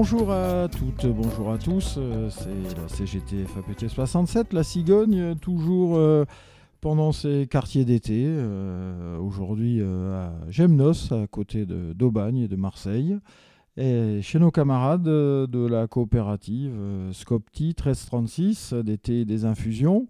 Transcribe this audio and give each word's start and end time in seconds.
Bonjour 0.00 0.30
à 0.30 0.68
toutes, 0.68 1.06
bonjour 1.06 1.50
à 1.50 1.58
tous. 1.58 1.96
euh, 1.98 2.30
C'est 2.30 2.76
la 2.80 2.86
CGT 2.86 3.44
FAPT 3.46 3.88
67, 3.88 4.52
la 4.52 4.62
Cigogne, 4.62 5.18
euh, 5.18 5.34
toujours 5.34 5.96
euh, 5.96 6.24
pendant 6.80 7.10
ces 7.10 7.48
quartiers 7.48 7.84
d'été. 7.84 8.32
Aujourd'hui 9.20 9.82
à 9.82 10.30
Gemnos, 10.50 11.10
à 11.10 11.26
côté 11.26 11.66
d'Aubagne 11.66 12.38
et 12.38 12.46
de 12.46 12.54
Marseille. 12.54 13.18
Et 13.76 14.22
chez 14.22 14.38
nos 14.38 14.52
camarades 14.52 15.02
de 15.02 15.66
la 15.68 15.88
coopérative 15.88 16.76
Scopti 17.12 17.74
1336, 17.76 18.74
euh, 18.74 18.82
des 18.84 18.98
thés 18.98 19.20
et 19.22 19.24
des 19.24 19.46
infusions. 19.46 20.06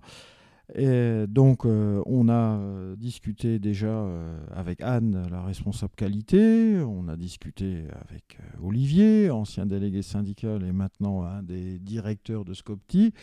Et 0.74 1.26
donc, 1.26 1.64
euh, 1.64 2.02
on 2.04 2.28
a 2.28 2.58
euh, 2.58 2.96
discuté 2.96 3.58
déjà 3.58 3.86
euh, 3.86 4.36
avec 4.54 4.82
Anne, 4.82 5.26
la 5.30 5.42
responsable 5.42 5.94
qualité. 5.96 6.78
On 6.86 7.08
a 7.08 7.16
discuté 7.16 7.84
avec 8.06 8.38
Olivier, 8.62 9.30
ancien 9.30 9.64
délégué 9.64 10.02
syndical 10.02 10.62
et 10.64 10.72
maintenant 10.72 11.22
un 11.22 11.42
des 11.42 11.78
directeurs 11.78 12.44
de 12.44 12.52
Scopti. 12.52 13.14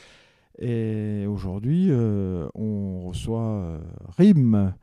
Et 0.58 1.26
aujourd'hui, 1.28 1.92
on 1.92 3.02
reçoit 3.02 3.82
Rim. 4.18 4.74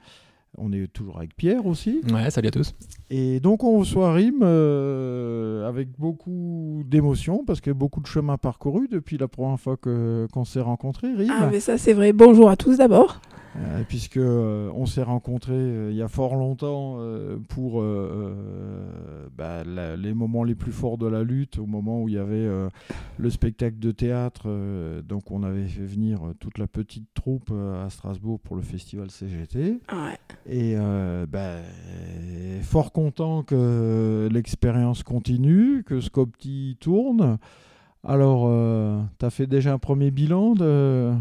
On 0.59 0.71
est 0.73 0.87
toujours 0.93 1.17
avec 1.17 1.35
Pierre 1.35 1.65
aussi. 1.67 2.03
Ouais, 2.13 2.31
salut 2.31 2.49
à 2.49 2.51
tous. 2.51 2.75
Et 3.09 3.41
donc 3.41 3.65
on 3.65 3.79
reçoit 3.79 4.13
Rim 4.13 4.41
euh, 4.43 5.67
avec 5.67 5.89
beaucoup 5.99 6.83
d'émotion 6.87 7.43
parce 7.47 7.61
que 7.63 7.71
beaucoup 7.71 8.01
de 8.03 8.07
chemin 8.07 8.37
parcouru 8.37 8.87
depuis 8.89 9.17
la 9.17 9.29
première 9.29 9.59
fois 9.59 9.77
que- 9.79 10.27
qu'on 10.33 10.45
s'est 10.45 10.61
rencontrés, 10.61 11.15
Rim. 11.15 11.31
Ah, 11.31 11.49
mais 11.51 11.61
ça, 11.61 11.79
c'est 11.79 11.95
vrai. 11.95 12.13
Bonjour 12.13 12.51
à 12.51 12.57
tous 12.57 12.77
d'abord. 12.79 13.21
Euh, 13.55 13.83
puisque 13.87 14.17
euh, 14.17 14.71
on 14.75 14.87
s'est 14.87 15.03
rencontrés 15.03 15.53
euh, 15.53 15.91
il 15.91 15.97
y 15.97 16.01
a 16.01 16.09
fort 16.09 16.37
longtemps 16.37 16.97
euh, 17.01 17.37
pour 17.51 17.83
bah, 19.37 19.63
la- 19.65 19.97
les 19.97 20.15
moments 20.15 20.43
les 20.45 20.55
plus 20.55 20.73
forts 20.73 20.97
de 20.97 21.07
la 21.07 21.23
lutte, 21.23 21.59
au 21.59 21.67
moment 21.67 22.03
où 22.03 22.09
il 22.09 22.15
y 22.15 22.19
avait 22.19 22.49
le 23.19 23.31
spectacle 23.31 23.79
de 23.79 23.91
théâtre. 23.91 24.49
donc 25.07 25.31
on 25.31 25.43
avait 25.43 25.67
fait 25.67 25.85
venir 25.85 26.21
toute 26.41 26.59
la 26.59 26.67
petite 26.67 27.07
troupe 27.15 27.51
à 27.53 27.89
Strasbourg 27.91 28.41
pour 28.41 28.57
le 28.57 28.63
festival 28.63 29.11
CGT. 29.11 29.79
Ouais. 29.93 30.19
Et 30.51 30.75
bah, 31.29 31.57
fort 32.63 32.93
content 32.93 33.43
que 33.43 34.29
l'expérience 34.33 35.03
continue, 35.03 35.83
que 35.85 36.01
Scopti 36.01 36.77
tourne. 36.81 37.39
Alors, 38.05 38.49
tu 39.19 39.25
as 39.27 39.31
fait 39.31 39.47
déjà 39.47 39.73
un 39.73 39.79
premier 39.79 40.11
bilan 40.11 40.55
de... 40.55 41.13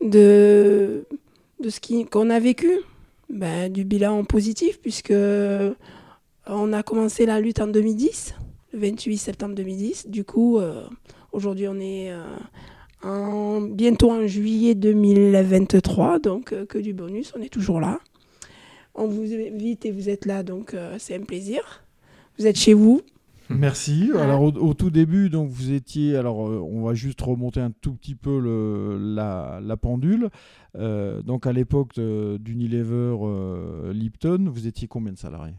De, 0.00 1.06
de 1.60 1.70
ce 1.70 1.80
qu'on 2.04 2.30
a 2.30 2.38
vécu, 2.40 2.70
ben, 3.28 3.72
du 3.72 3.84
bilan 3.84 4.24
positif, 4.24 4.80
puisque 4.80 5.12
on 6.46 6.72
a 6.72 6.82
commencé 6.82 7.26
la 7.26 7.40
lutte 7.40 7.60
en 7.60 7.66
2010, 7.66 8.34
le 8.72 8.78
28 8.78 9.18
septembre 9.18 9.54
2010. 9.54 10.08
Du 10.08 10.24
coup, 10.24 10.58
euh, 10.58 10.84
aujourd'hui, 11.32 11.68
on 11.68 11.78
est 11.78 12.10
euh, 12.10 12.22
en, 13.02 13.60
bientôt 13.60 14.10
en 14.10 14.26
juillet 14.26 14.74
2023, 14.74 16.18
donc 16.18 16.52
euh, 16.52 16.66
que 16.66 16.78
du 16.78 16.92
bonus, 16.92 17.32
on 17.36 17.42
est 17.42 17.48
toujours 17.48 17.80
là. 17.80 18.00
On 18.94 19.06
vous 19.06 19.32
invite 19.32 19.86
et 19.86 19.92
vous 19.92 20.08
êtes 20.08 20.26
là, 20.26 20.42
donc 20.42 20.74
euh, 20.74 20.96
c'est 20.98 21.14
un 21.14 21.22
plaisir. 21.22 21.84
Vous 22.38 22.46
êtes 22.46 22.58
chez 22.58 22.74
vous. 22.74 23.02
Merci. 23.54 24.10
Alors 24.14 24.42
au, 24.42 24.52
au 24.52 24.74
tout 24.74 24.90
début, 24.90 25.30
donc 25.30 25.48
vous 25.48 25.72
étiez. 25.72 26.16
Alors 26.16 26.46
euh, 26.46 26.60
on 26.60 26.82
va 26.82 26.94
juste 26.94 27.20
remonter 27.20 27.60
un 27.60 27.70
tout 27.70 27.94
petit 27.94 28.14
peu 28.14 28.38
le, 28.38 28.98
la, 28.98 29.60
la 29.62 29.76
pendule. 29.76 30.28
Euh, 30.76 31.22
donc 31.22 31.46
à 31.46 31.52
l'époque 31.52 31.98
d'Unilever 31.98 33.16
euh, 33.22 33.92
Lipton, 33.92 34.48
vous 34.50 34.66
étiez 34.66 34.86
combien 34.86 35.12
de 35.12 35.18
salariés? 35.18 35.54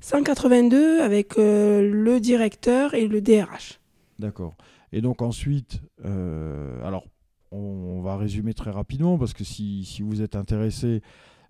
182 0.00 1.00
avec 1.00 1.36
euh, 1.36 1.90
le 1.90 2.20
directeur 2.20 2.94
et 2.94 3.08
le 3.08 3.20
DRH. 3.20 3.80
D'accord. 4.18 4.54
Et 4.92 5.00
donc 5.00 5.20
ensuite, 5.20 5.82
alors 6.04 7.06
on, 7.50 7.58
on 7.58 8.02
va 8.02 8.16
résumer 8.16 8.54
très 8.54 8.70
rapidement 8.70 9.18
parce 9.18 9.32
que 9.34 9.42
si, 9.42 9.84
si 9.84 10.02
vous 10.02 10.22
êtes 10.22 10.36
intéressé, 10.36 11.02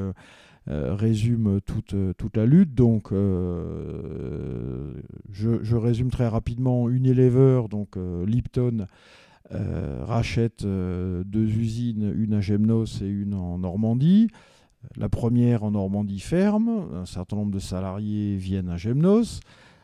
résument 0.67 1.61
toute, 1.61 1.95
toute 2.17 2.37
la 2.37 2.47
lutte. 2.47 2.75
Donc, 2.75 3.13
je, 5.31 5.77
résume 5.77 6.11
très 6.11 6.29
rapidement 6.29 6.91
Unilever, 6.91 7.63
donc 7.71 7.97
Lipton, 8.27 8.87
rachète 9.51 10.65
deux 10.65 11.57
usines, 11.57 12.13
une 12.17 12.35
à 12.35 12.41
Gemnos 12.41 13.03
et 13.03 13.09
une 13.09 13.35
en 13.35 13.59
Normandie. 13.59 14.29
La 14.97 15.09
première 15.09 15.65
en 15.65 15.73
Normandie 15.73 16.21
ferme, 16.21 16.89
un 16.95 17.07
certain 17.07 17.37
nombre 17.37 17.53
de 17.53 17.59
salariés 17.59 18.37
viennent 18.37 18.69
à 18.69 18.77
Gemnos. 18.77 19.41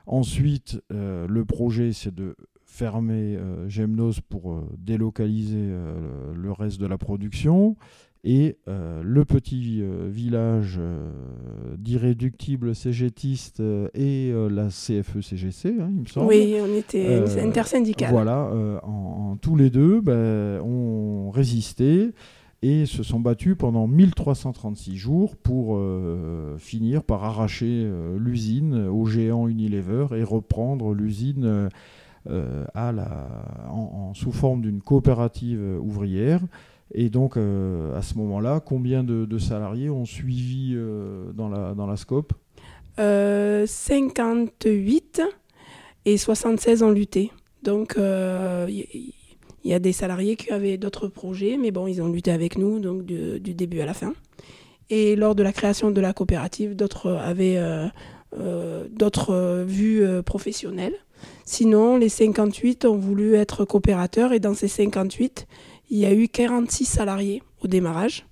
Ensuite, 0.06 0.80
euh, 0.92 1.26
le 1.28 1.44
projet, 1.44 1.92
c'est 1.92 2.14
de 2.14 2.34
fermer 2.64 3.36
euh, 3.36 3.68
Gemnos 3.68 4.20
pour 4.20 4.52
euh, 4.52 4.62
délocaliser 4.78 5.68
le 6.34 6.52
reste 6.52 6.80
de 6.80 6.86
la 6.86 6.98
production. 6.98 7.76
Et 8.22 8.58
le 8.66 9.24
petit 9.24 9.82
village 10.10 10.78
d'irréductibles 11.78 12.74
cégétistes 12.74 13.62
et 13.94 14.32
la 14.50 14.68
CFE-CGC, 14.68 15.68
hein, 15.80 15.88
il 15.94 16.00
me 16.02 16.06
semble. 16.06 16.26
Oui, 16.26 16.54
on 16.60 16.76
était 16.76 17.06
Euh, 17.22 17.46
intersyndical. 17.46 18.10
Voilà, 18.10 18.50
en, 18.82 19.30
en 19.32 19.36
tous 19.36 19.56
les 19.56 19.70
deux 19.70 20.02
ben, 20.02 20.60
ont 20.60 21.30
résisté 21.30 22.10
et 22.62 22.84
se 22.84 23.02
sont 23.02 23.20
battus 23.20 23.56
pendant 23.58 23.86
1336 23.86 24.96
jours 24.96 25.36
pour 25.36 25.76
euh, 25.76 26.56
finir 26.58 27.02
par 27.02 27.24
arracher 27.24 27.84
euh, 27.86 28.18
l'usine 28.18 28.86
au 28.88 29.06
géant 29.06 29.48
Unilever 29.48 30.06
et 30.14 30.22
reprendre 30.22 30.92
l'usine 30.92 31.70
euh, 32.28 32.66
à 32.74 32.92
la, 32.92 33.28
en, 33.70 34.12
sous 34.12 34.32
forme 34.32 34.60
d'une 34.60 34.82
coopérative 34.82 35.78
ouvrière. 35.80 36.40
Et 36.92 37.08
donc, 37.08 37.36
à 37.36 38.02
ce 38.02 38.14
moment-là, 38.16 38.58
combien 38.58 39.04
de, 39.04 39.38
salariés 39.38 39.90
ont 39.90 40.04
suivi 40.04 40.76
dans, 41.34 41.48
la, 41.48 41.72
dans 41.72 41.86
la 41.86 41.96
scope? 41.96 42.32
Euh, 42.98 43.64
58 43.64 45.22
et 46.04 46.16
76 46.16 46.82
ont 46.82 46.90
lutté. 46.90 47.30
Donc, 47.62 47.96
il 49.64 49.70
y, 49.70 49.74
a 49.74 49.78
des 49.78 49.92
salariés 49.92 50.36
qui 50.36 50.50
avaient 50.50 50.76
d'autres 50.76 51.08
projets, 51.08 51.56
mais 51.58 51.70
bon, 51.70 51.86
ils 51.86 52.00
ont 52.00 52.08
lutté 52.08 52.30
avec 52.30 52.56
nous, 52.56 52.78
donc 52.78 53.04
du, 53.04 53.40
du 53.40 53.54
début 53.54 53.80
à 53.80 53.86
la 53.86 53.94
fin. 53.94 54.14
Et 54.88 55.16
lors 55.16 55.34
de 55.34 55.42
la 55.42 55.52
création 55.52 55.90
de 55.90 56.00
la 56.00 56.12
coopérative, 56.12 56.74
d'autres 56.74 57.12
avaient 57.12 57.58
euh, 57.58 57.86
euh, 58.38 58.86
d'autres 58.90 59.34
euh, 59.34 59.64
vues 59.64 60.04
professionnelles. 60.24 60.94
Sinon, 61.44 61.96
les 61.96 62.08
58 62.08 62.84
ont 62.86 62.96
voulu 62.96 63.34
être 63.34 63.64
coopérateurs, 63.64 64.32
et 64.32 64.40
dans 64.40 64.54
ces 64.54 64.68
58, 64.68 65.46
il 65.90 65.98
y 65.98 66.06
a 66.06 66.14
eu 66.14 66.28
46 66.28 66.84
salariés 66.84 67.42
au 67.62 67.68
démarrage. 67.68 68.26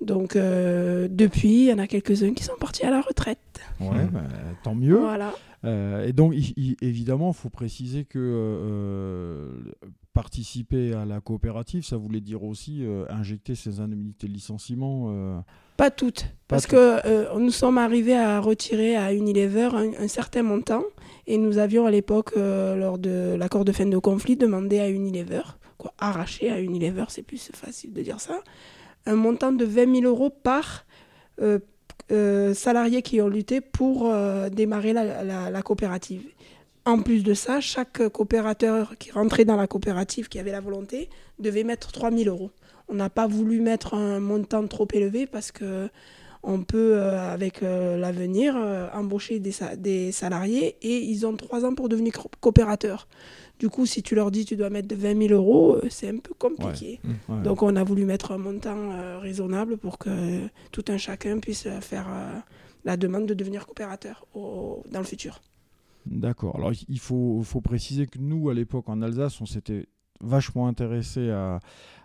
Donc, 0.00 0.36
euh, 0.36 1.08
depuis, 1.10 1.64
il 1.64 1.64
y 1.64 1.72
en 1.72 1.78
a 1.78 1.86
quelques-uns 1.86 2.34
qui 2.34 2.44
sont 2.44 2.56
partis 2.60 2.84
à 2.84 2.90
la 2.90 3.00
retraite. 3.00 3.38
Ouais, 3.80 4.04
ben, 4.12 4.24
tant 4.62 4.74
mieux. 4.74 4.98
Voilà. 4.98 5.32
Euh, 5.64 6.06
et 6.06 6.12
donc, 6.12 6.34
évidemment, 6.82 7.30
il 7.30 7.34
faut 7.34 7.48
préciser 7.50 8.04
que 8.04 8.18
euh, 8.18 9.48
participer 10.12 10.92
à 10.94 11.04
la 11.04 11.20
coopérative, 11.20 11.84
ça 11.84 11.96
voulait 11.96 12.20
dire 12.20 12.42
aussi 12.44 12.84
euh, 12.84 13.04
injecter 13.08 13.54
ces 13.54 13.80
indemnités 13.80 14.26
de 14.28 14.32
licenciement. 14.32 15.06
euh, 15.08 15.38
Pas 15.76 15.90
toutes, 15.90 16.26
parce 16.48 16.64
toutes. 16.64 16.72
que 16.72 17.06
euh, 17.06 17.38
nous 17.38 17.50
sommes 17.50 17.78
arrivés 17.78 18.16
à 18.16 18.40
retirer 18.40 18.96
à 18.96 19.12
Unilever 19.14 19.70
un, 19.74 20.04
un 20.04 20.08
certain 20.08 20.42
montant 20.42 20.84
et 21.26 21.38
nous 21.38 21.58
avions 21.58 21.86
à 21.86 21.90
l'époque, 21.90 22.32
euh, 22.36 22.76
lors 22.76 22.98
de 22.98 23.34
l'accord 23.34 23.64
de 23.64 23.72
fin 23.72 23.86
de 23.86 23.98
conflit, 23.98 24.36
demandé 24.36 24.78
à 24.78 24.88
Unilever, 24.90 25.42
quoi, 25.78 25.94
arraché 25.98 26.50
à 26.50 26.60
Unilever, 26.60 27.06
c'est 27.08 27.22
plus 27.22 27.50
facile 27.54 27.92
de 27.92 28.02
dire 28.02 28.20
ça, 28.20 28.40
un 29.06 29.16
montant 29.16 29.52
de 29.52 29.64
20 29.64 30.00
000 30.00 30.06
euros 30.06 30.30
par 30.30 30.84
euh, 32.10 32.50
euh, 32.50 32.54
salarié 32.54 33.02
qui 33.02 33.20
ont 33.20 33.28
lutté 33.28 33.60
pour 33.60 34.06
euh, 34.06 34.48
démarrer 34.48 34.92
la, 34.92 35.62
coopérative. 35.62 36.22
En 36.84 37.00
plus 37.00 37.22
de 37.22 37.34
ça, 37.34 37.60
chaque 37.60 38.08
coopérateur 38.08 38.94
qui 38.98 39.10
rentrait 39.10 39.44
dans 39.44 39.56
la 39.56 39.66
coopérative, 39.66 40.28
qui 40.28 40.38
avait 40.38 40.52
la 40.52 40.60
volonté, 40.60 41.08
devait 41.38 41.64
mettre 41.64 41.92
3 41.92 42.10
000 42.10 42.28
euros. 42.28 42.50
On 42.88 42.94
n'a 42.94 43.08
pas 43.10 43.26
voulu 43.26 43.60
mettre 43.60 43.94
un 43.94 44.20
montant 44.20 44.66
trop 44.66 44.86
élevé 44.92 45.26
parce 45.26 45.50
que 45.52 45.88
on 46.42 46.62
peut, 46.62 46.98
euh, 46.98 47.32
avec 47.32 47.62
l'avenir, 47.62 48.54
embaucher 48.92 49.38
des, 49.38 49.54
des 49.78 50.12
salariés 50.12 50.76
et 50.82 50.98
ils 50.98 51.26
ont 51.26 51.34
trois 51.36 51.64
ans 51.64 51.74
pour 51.74 51.88
devenir 51.88 52.12
co- 52.12 52.30
coopérateurs. 52.40 53.08
Du 53.58 53.68
coup, 53.68 53.86
si 53.86 54.02
tu 54.02 54.14
leur 54.14 54.30
dis 54.30 54.44
tu 54.44 54.56
dois 54.56 54.68
mettre 54.70 54.88
de 54.88 54.96
20 54.96 55.28
000 55.28 55.32
euros, 55.34 55.76
euh, 55.76 55.86
c'est 55.88 56.08
un 56.08 56.18
peu 56.18 56.34
compliqué. 56.34 57.00
ouais. 57.28 57.42
Donc, 57.42 57.62
on 57.62 57.76
a 57.76 57.84
voulu 57.84 58.04
mettre 58.04 58.32
un 58.32 58.38
montant 58.38 58.76
euh, 58.92 59.18
raisonnable 59.18 59.76
pour 59.76 59.98
que 59.98 60.48
tout 60.72 60.84
un 60.88 60.96
chacun 60.98 61.38
puisse 61.38 61.66
euh, 61.66 61.80
faire 61.80 62.06
euh, 62.10 62.38
la 62.84 62.96
demande 62.96 63.26
de 63.26 63.34
devenir 63.34 63.66
coopérateur 63.66 64.26
au- 64.34 64.82
dans 64.90 64.98
le 64.98 65.04
futur. 65.06 65.40
D'accord. 66.06 66.56
Alors 66.56 66.72
il 66.88 66.98
faut, 66.98 67.40
faut 67.44 67.62
préciser 67.62 68.06
que 68.06 68.18
nous, 68.18 68.50
à 68.50 68.54
l'époque 68.54 68.88
en 68.90 69.00
Alsace, 69.00 69.40
on 69.40 69.46
s'était 69.46 69.86
vachement 70.20 70.66
intéressé 70.68 71.30
à, 71.30 71.60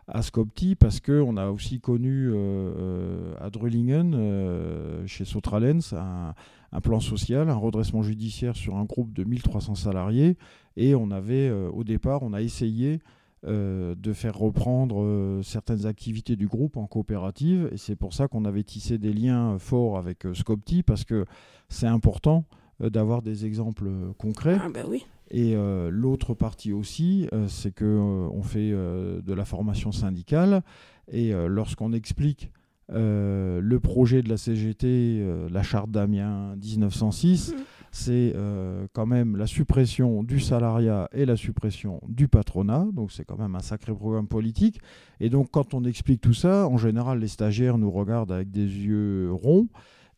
à 0.07 0.21
Scopti 0.21 0.75
parce 0.75 1.01
qu'on 1.01 1.35
a 1.35 1.49
aussi 1.49 1.81
connu 1.81 2.29
euh, 2.33 3.33
à 3.41 3.49
Drullingen, 3.49 5.03
chez 5.05 5.25
Sotralens, 5.25 5.93
un, 5.93 6.33
un, 6.71 6.81
plan 6.81 6.99
social, 7.01 7.49
un 7.49 7.55
redressement 7.55 8.01
judiciaire 8.01 8.55
sur 8.55 8.77
un 8.77 8.85
groupe 8.85 9.11
de 9.13 9.23
1300 9.25 9.75
salariés. 9.75 10.37
Et 10.79 10.95
on 10.95 11.11
avait, 11.11 11.51
au 11.51 11.83
départ, 11.83 12.23
on 12.23 12.33
a 12.33 12.41
essayé 12.41 12.99
euh, 13.47 13.95
de 13.95 14.11
faire 14.11 14.37
reprendre 14.37 15.01
euh, 15.01 15.41
certaines 15.43 15.85
activités 15.85 16.35
du 16.35 16.45
groupe 16.45 16.75
en 16.75 16.87
coopérative. 16.87 17.69
Et 17.71 17.77
c'est 17.77 17.95
pour 17.95 18.13
ça 18.13 18.27
qu'on 18.27 18.43
avait 18.43 18.63
tissé 18.63 18.97
des 18.97 19.13
liens 19.13 19.57
forts 19.59 19.97
avec 19.97 20.25
euh, 20.25 20.33
Scopti, 20.33 20.83
parce 20.83 21.05
que 21.05 21.23
c'est 21.69 21.87
important 21.87 22.43
d'avoir 22.81 23.21
des 23.21 23.45
exemples 23.45 23.89
concrets. 24.17 24.57
Ah 24.61 24.67
ben 24.73 24.85
oui. 24.89 25.05
Et 25.31 25.53
l'autre 25.91 26.33
partie 26.33 26.71
aussi, 26.71 27.27
c'est 27.49 27.75
qu'on 27.77 28.31
on 28.33 28.41
fait 28.41 28.71
de 28.71 29.33
la 29.33 29.43
formation 29.43 29.91
syndicale. 29.91 30.63
Et 31.11 31.33
lorsqu'on 31.33 31.91
explique 31.91 32.51
le 32.87 33.77
projet 33.79 34.21
de 34.21 34.29
la 34.29 34.37
CGT, 34.37 35.27
la 35.51 35.61
charte 35.61 35.91
d'Amiens 35.91 36.55
1906, 36.55 37.53
c'est 37.91 38.33
euh, 38.35 38.87
quand 38.93 39.05
même 39.05 39.35
la 39.35 39.47
suppression 39.47 40.23
du 40.23 40.39
salariat 40.39 41.09
et 41.11 41.25
la 41.25 41.35
suppression 41.35 42.01
du 42.07 42.27
patronat. 42.27 42.87
Donc 42.93 43.11
c'est 43.11 43.25
quand 43.25 43.37
même 43.37 43.55
un 43.55 43.61
sacré 43.61 43.93
programme 43.93 44.27
politique. 44.27 44.79
Et 45.19 45.29
donc 45.29 45.49
quand 45.51 45.73
on 45.73 45.83
explique 45.83 46.21
tout 46.21 46.33
ça, 46.33 46.67
en 46.67 46.77
général 46.77 47.19
les 47.19 47.27
stagiaires 47.27 47.77
nous 47.77 47.91
regardent 47.91 48.31
avec 48.31 48.51
des 48.51 48.65
yeux 48.65 49.29
ronds. 49.31 49.67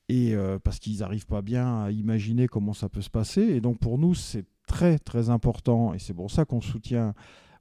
Et 0.10 0.36
euh, 0.36 0.60
parce 0.60 0.80
qu'ils 0.80 1.00
n'arrivent 1.00 1.28
pas 1.28 1.42
bien 1.42 1.84
à 1.84 1.92
imaginer 1.92 2.48
comment 2.48 2.74
ça 2.74 2.90
peut 2.90 3.02
se 3.02 3.10
passer. 3.10 3.42
Et 3.42 3.62
donc 3.62 3.80
pour 3.80 3.98
nous, 3.98 4.14
c'est 4.14 4.46
très 4.68 5.00
très 5.00 5.30
important, 5.30 5.94
et 5.94 6.00
c'est 6.00 6.14
pour 6.14 6.32
ça 6.32 6.46
qu'on 6.46 6.62
soutient 6.62 7.14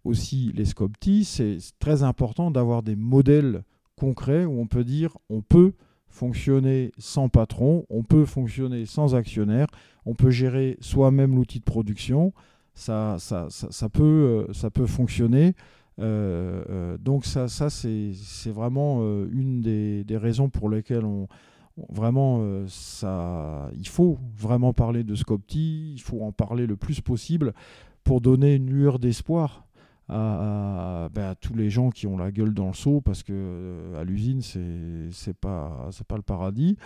aussi 0.05 0.53
les 0.55 0.65
SCOPTI, 0.65 1.25
c'est 1.25 1.59
très 1.79 2.03
important 2.03 2.51
d'avoir 2.51 2.83
des 2.83 2.97
modèles 2.97 3.62
concrets 3.97 4.45
où 4.45 4.61
on 4.61 4.67
peut 4.67 4.85
dire 4.85 5.17
on 5.29 5.43
peut 5.43 5.73
fonctionner 6.11 6.93
sans 6.99 7.29
patron, 7.29 7.87
on 7.89 8.03
peut 8.03 8.27
fonctionner 8.27 8.85
sans 8.85 9.15
actionnaire, 9.15 9.69
on 10.05 10.15
peut 10.15 10.31
gérer 10.31 10.77
soi-même 10.81 11.35
l'outil 11.37 11.61
de 11.61 11.65
production, 11.65 12.33
ça, 12.75 13.17
ça, 13.19 13.49
ça, 13.51 13.89
peut, 13.89 14.47
euh, 14.49 14.53
ça 14.53 14.71
peut 14.71 14.87
fonctionner. 14.87 15.55
Euh, 15.99 16.65
euh, 16.71 16.99
donc 16.99 17.25
ça, 17.25 17.49
ça 17.49 17.69
c'est 17.71 18.12
vraiment 18.47 19.03
une 19.31 19.61
des, 19.61 20.05
des, 20.05 20.17
raisons 20.17 20.49
pour 20.49 20.71
lesquelles 20.71 21.05
on, 21.05 21.29
vraiment 21.91 22.43
ça, 22.69 23.71
il 23.77 23.89
faut 23.89 24.19
vraiment 24.37 24.73
parler 24.73 25.05
de 25.05 25.15
Scopti, 25.15 25.93
il 25.93 26.01
faut 26.01 26.23
en 26.23 26.33
parler 26.33 26.67
le 26.67 26.77
plus 26.77 27.01
possible 27.01 27.53
pour 28.03 28.21
donner 28.21 28.55
une 28.55 28.71
lueur 28.71 28.99
d'espoir 28.99 29.67
ben, 30.11 31.09
à, 31.23 31.35
tous 31.41 31.55
les 31.55 31.71
gens 31.71 31.91
qui 31.91 32.07
ont 32.09 32.17
la 32.17 32.33
gueule 32.33 32.53
dans 32.53 32.67
le 32.67 32.75
seau 32.75 33.01
parce 33.01 33.23
que 33.23 33.33
euh, 33.33 34.01
à 34.01 34.05
l'usine 34.05 34.43
c'est 34.43 35.12
c'est 35.12 35.37
pas 35.37 35.91
pas 36.09 36.17
le 36.17 36.23
paradis. 36.23 36.77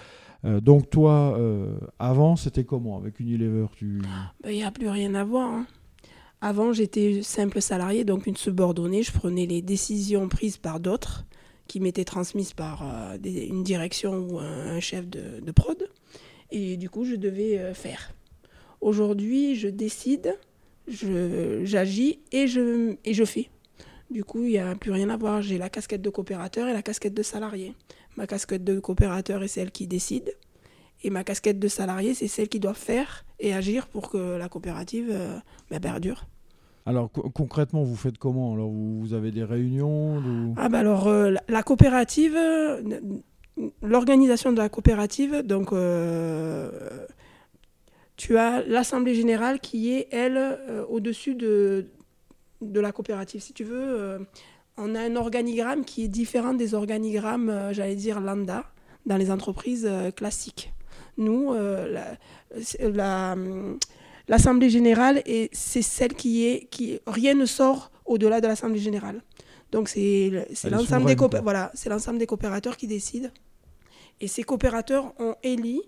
Euh, 0.44 0.61
donc 0.61 0.91
toi 0.91 1.35
euh, 1.38 1.79
avant 1.99 2.37
c'était 2.37 2.65
comment? 2.65 2.99
Avec 2.99 3.19
Unilever 3.21 3.67
tu 3.76 4.03
ben, 4.43 4.50
Il 4.50 4.56
n'y 4.56 4.65
a 4.65 4.71
plus 4.71 4.88
rien 4.88 5.15
à 5.15 5.25
voir. 5.25 5.50
Hein. 5.50 5.67
Avant 6.43 6.73
j'étais 6.73 7.23
simple 7.23 7.62
salarié 7.62 8.05
donc 8.05 8.26
une 8.26 8.37
subordonnée. 8.37 9.03
Je 9.03 9.12
prenais 9.12 9.47
les 9.47 9.62
décisions 9.62 10.29
prises 10.29 10.59
par 10.59 10.79
d'autres 10.79 11.25
qui 11.67 11.81
m'étaient 11.81 12.05
transmises 12.05 12.53
par 12.53 12.85
une 13.25 13.62
direction 13.62 14.19
ou 14.19 14.38
un, 14.38 14.81
chef 14.81 15.09
de, 15.09 15.50
prod 15.53 15.82
et 16.50 16.76
du 16.76 16.91
coup 16.91 17.05
je 17.05 17.15
devais 17.15 17.73
faire. 17.73 18.12
Aujourd'hui 18.82 19.56
je 19.56 19.69
décide 19.69 20.37
j'agis 20.87 22.21
et 22.33 22.47
je, 22.47 22.97
et 23.05 23.15
je 23.15 23.25
fais. 23.25 23.49
Du 24.11 24.25
coup, 24.25 24.43
il 24.43 24.51
n'y 24.51 24.59
a 24.59 24.75
plus 24.75 24.93
rien 24.93 25.09
à 25.09 25.17
voir. 25.17 25.43
J'ai 25.43 25.59
la 25.59 25.69
casquette 25.69 26.03
de 26.03 26.11
coopérateur 26.11 26.69
et 26.69 26.73
la 26.73 26.83
casquette 26.83 27.15
de 27.15 27.23
salarié. 27.23 27.75
Ma 28.17 28.27
casquette 28.27 28.65
de 28.65 28.79
coopérateur 28.79 29.43
est 29.43 29.49
celle 29.49 29.71
qui 29.71 29.87
décide. 29.87 30.37
Et 31.03 31.11
ma 31.11 31.25
casquette 31.25 31.59
de 31.59 31.69
salarié, 31.69 32.15
c'est 32.15 32.29
celle 32.29 32.49
qui 32.49 32.61
doit 32.61 32.75
faire 32.75 33.25
et 33.41 33.53
agir 33.53 33.87
pour 33.89 34.11
que 34.11 34.37
la 34.37 34.49
coopérative 34.49 35.09
euh, 35.11 35.37
bah, 35.71 35.81
perdure. 35.81 36.27
Alors 36.87 37.11
concrètement, 37.11 37.83
vous 37.83 37.97
faites 37.97 38.19
comment? 38.19 38.53
Alors 38.53 38.71
vous, 38.71 39.15
avez 39.15 39.31
des 39.31 39.43
réunions 39.43 40.55
Ah 40.57 40.69
bah 40.69 40.81
alors 40.81 41.09
euh, 41.09 41.33
la, 41.49 41.63
coopérative, 41.63 42.37
euh, 42.37 42.83
l'organisation 43.83 44.53
de 44.53 44.59
la 44.59 44.69
coopérative, 44.69 45.43
donc 45.47 45.73
tu 48.16 48.38
as 48.38 48.62
l'Assemblée 48.62 49.14
générale 49.14 49.61
qui 49.61 49.93
est, 49.93 50.08
elle, 50.11 50.37
euh, 50.37 50.84
au-dessus 50.88 51.34
de, 51.34 51.87
de 52.61 52.81
la 52.81 52.93
coopérative. 52.93 53.40
Si 53.43 53.52
tu 53.52 53.64
veux, 53.64 53.82
euh, 53.82 54.19
on 54.76 54.94
a 54.94 55.00
un 55.00 55.16
organigramme 55.16 55.84
qui 55.84 56.05
est 56.05 56.08
différent 56.08 56.55
des 56.55 56.75
organigrammes, 56.75 57.50
euh, 57.50 57.72
j'allais 57.72 57.96
dire, 57.96 58.20
lambda, 58.20 58.64
dans 59.06 59.16
les 59.16 59.31
entreprises 59.31 59.88
classiques. 60.16 60.72
Nous, 61.19 61.55
l'Assemblée 64.28 64.70
générale, 64.70 65.22
c'est 65.52 65.82
celle 65.82 66.14
qui 66.14 66.46
est... 66.46 66.70
Qui, 66.70 67.00
rien 67.06 67.34
ne 67.34 67.44
sort 67.44 67.90
au-delà 68.06 68.40
de 68.40 68.46
l'Assemblée 68.46 68.81
générale. 68.81 69.20
Donc 69.72 69.90
c'est 69.90 70.31
l'ensemble 70.70 71.14
des, 71.14 71.16
voilà, 71.43 71.70
l'ensemble 71.87 72.19
des 72.19 72.26
coopérateurs 72.26 72.78
qui 72.78 72.87
décident. 72.87 73.28
Et 74.23 74.26
ces 74.26 74.42
coopérateurs 74.42 75.12
ont 75.18 75.35
élu 75.42 75.80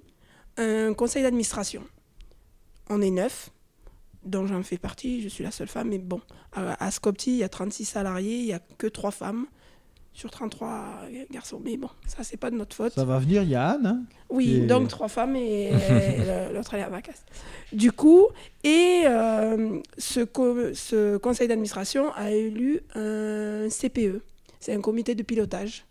un 0.59 0.93
conseil 0.93 1.23
d'administration 1.23 1.83
on 2.89 3.01
est 3.01 3.11
neuf, 3.11 3.51
dont 4.25 4.47
j'en 4.47 4.63
fais 4.63 4.79
partie, 4.79 5.23
je 5.23 5.29
suis 5.29 5.45
la 5.45 5.51
seule 5.51 5.69
femme, 5.69 5.89
mais 5.89 5.99
bon, 5.99 6.21
à, 6.53 6.91
Scopti, 6.91 7.31
il 7.31 7.37
y 7.39 7.45
a 7.45 7.49
36 7.49 7.85
salariés, 7.85 8.39
il 8.39 8.47
n'y 8.47 8.53
a 8.53 8.61
que 8.79 8.87
3 8.87 9.11
femmes 9.11 9.47
sur 10.13 10.31
33 10.31 11.03
garçons. 11.31 11.61
Mais 11.63 11.77
bon, 11.77 11.91
ça, 12.07 12.25
c'est 12.25 12.39
pas 12.39 12.51
de 12.51 12.57
notre 12.57 12.75
faute. 12.75 12.93
Ça 12.93 13.05
va 13.05 13.19
venir, 13.19 13.43
il 13.43 13.51
y 13.51 13.55
a 13.55 13.73
Anne. 13.73 13.87
Hein, 13.87 14.03
oui, 14.31 14.67
donc 14.67 14.89
3 14.89 15.09
femmes 15.09 15.37
et 15.37 15.71
l'autre, 16.55 16.75
elle 16.75 16.81
est 16.81 16.85
à 16.85 16.89
vacances. 16.89 17.23
Du 17.73 17.93
coup, 17.93 18.27
et 18.65 19.03
euh, 19.05 19.81
ce, 19.99 20.21
ce 20.75 21.17
conseil 21.19 21.49
d'administration 21.49 22.13
a 22.15 22.31
élu 22.31 22.81
un 22.95 23.69
CPE. 23.69 24.23
C'est 24.59 24.75
un 24.75 24.81
comité 24.81 25.15
de 25.15 25.23
pilotage 25.23 25.85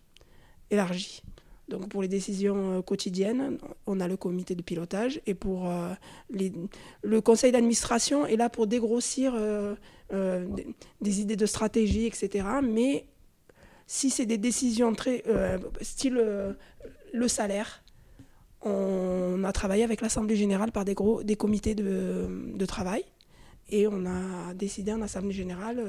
élargi. 0.71 1.21
Donc 1.67 1.89
pour 1.89 2.01
les 2.01 2.07
décisions 2.07 2.77
euh, 2.77 2.81
quotidiennes, 2.81 3.57
on 3.87 3.99
a 3.99 4.07
le 4.07 4.17
comité 4.17 4.53
de 4.55 4.61
pilotage 4.61 5.19
et 5.25 5.33
pour 5.33 5.69
euh, 5.69 5.89
les, 6.29 6.53
le 7.01 7.21
conseil 7.21 7.51
d'administration 7.51 8.25
est 8.27 8.35
là 8.35 8.49
pour 8.49 8.67
dégrossir 8.67 9.33
euh, 9.35 9.75
des, 11.01 11.21
idées 11.21 11.35
de 11.35 11.45
stratégie, 11.45 12.05
etc. 12.05 12.45
Mais 12.61 13.05
si 13.87 14.09
c'est 14.09 14.27
des 14.27 14.37
décisions 14.37 14.93
très 14.93 15.23
style 15.81 16.23
le 17.13 17.27
salaire, 17.27 17.83
on 18.61 19.43
a 19.43 19.51
travaillé 19.51 19.83
avec 19.83 20.01
l'Assemblée 20.01 20.35
générale 20.35 20.71
par 20.71 20.85
des, 20.85 20.93
gros, 20.93 21.23
des 21.23 21.35
comités 21.35 21.75
de, 21.75 22.27
de, 22.55 22.65
travail 22.65 23.03
et 23.69 23.87
on 23.87 24.05
a 24.05 24.53
décidé 24.55 24.91
en 24.91 25.01
Assemblée 25.01 25.33
générale 25.33 25.83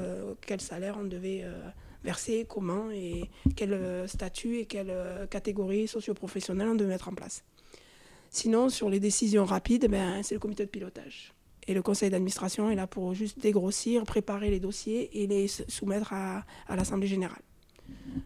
quel 0.45 0.61
salaire 0.61 0.97
on 0.99 1.05
devait 1.05 1.43
verser, 2.07 2.45
comment 2.47 2.89
et 2.89 3.29
quel 3.57 3.73
euh, 3.73 4.07
statut 4.07 4.59
et 4.59 4.65
quelle 4.65 4.89
euh, 4.89 5.27
catégorie 5.27 5.89
socio-professionnelle 5.89 6.69
on 6.69 6.75
devait 6.75 6.91
mettre 6.91 7.09
en 7.09 7.13
place. 7.13 7.43
Sinon, 8.29 8.69
sur 8.69 8.89
les 8.89 9.01
décisions 9.01 9.43
rapides, 9.43 9.87
ben, 9.89 10.23
c'est 10.23 10.35
le 10.35 10.39
comité 10.39 10.63
de 10.63 10.69
pilotage. 10.69 11.33
Et 11.67 11.73
le 11.73 11.81
conseil 11.81 12.09
d'administration 12.09 12.71
est 12.71 12.75
là 12.75 12.87
pour 12.87 13.13
juste 13.13 13.39
dégrossir, 13.39 14.03
préparer 14.03 14.49
les 14.49 14.61
dossiers 14.61 15.21
et 15.21 15.27
les 15.27 15.47
soumettre 15.49 16.13
à, 16.13 16.45
l'Assemblée 16.69 17.07
générale. 17.07 17.41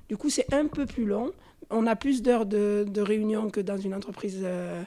Du 0.09 0.15
coup, 0.15 0.29
c'est 0.29 0.53
un 0.53 0.67
peu 0.67 0.85
plus 0.85 1.05
long. 1.05 1.31
On 1.71 1.88
a 1.88 1.95
plus 1.95 2.21
d'heures 2.21 2.45
de, 2.45 2.85
de 2.88 3.01
réunion 3.01 3.50
que 3.50 3.61
dans 3.61 3.77
une 3.77 3.95
entreprise, 3.95 4.43
euh, 4.43 4.83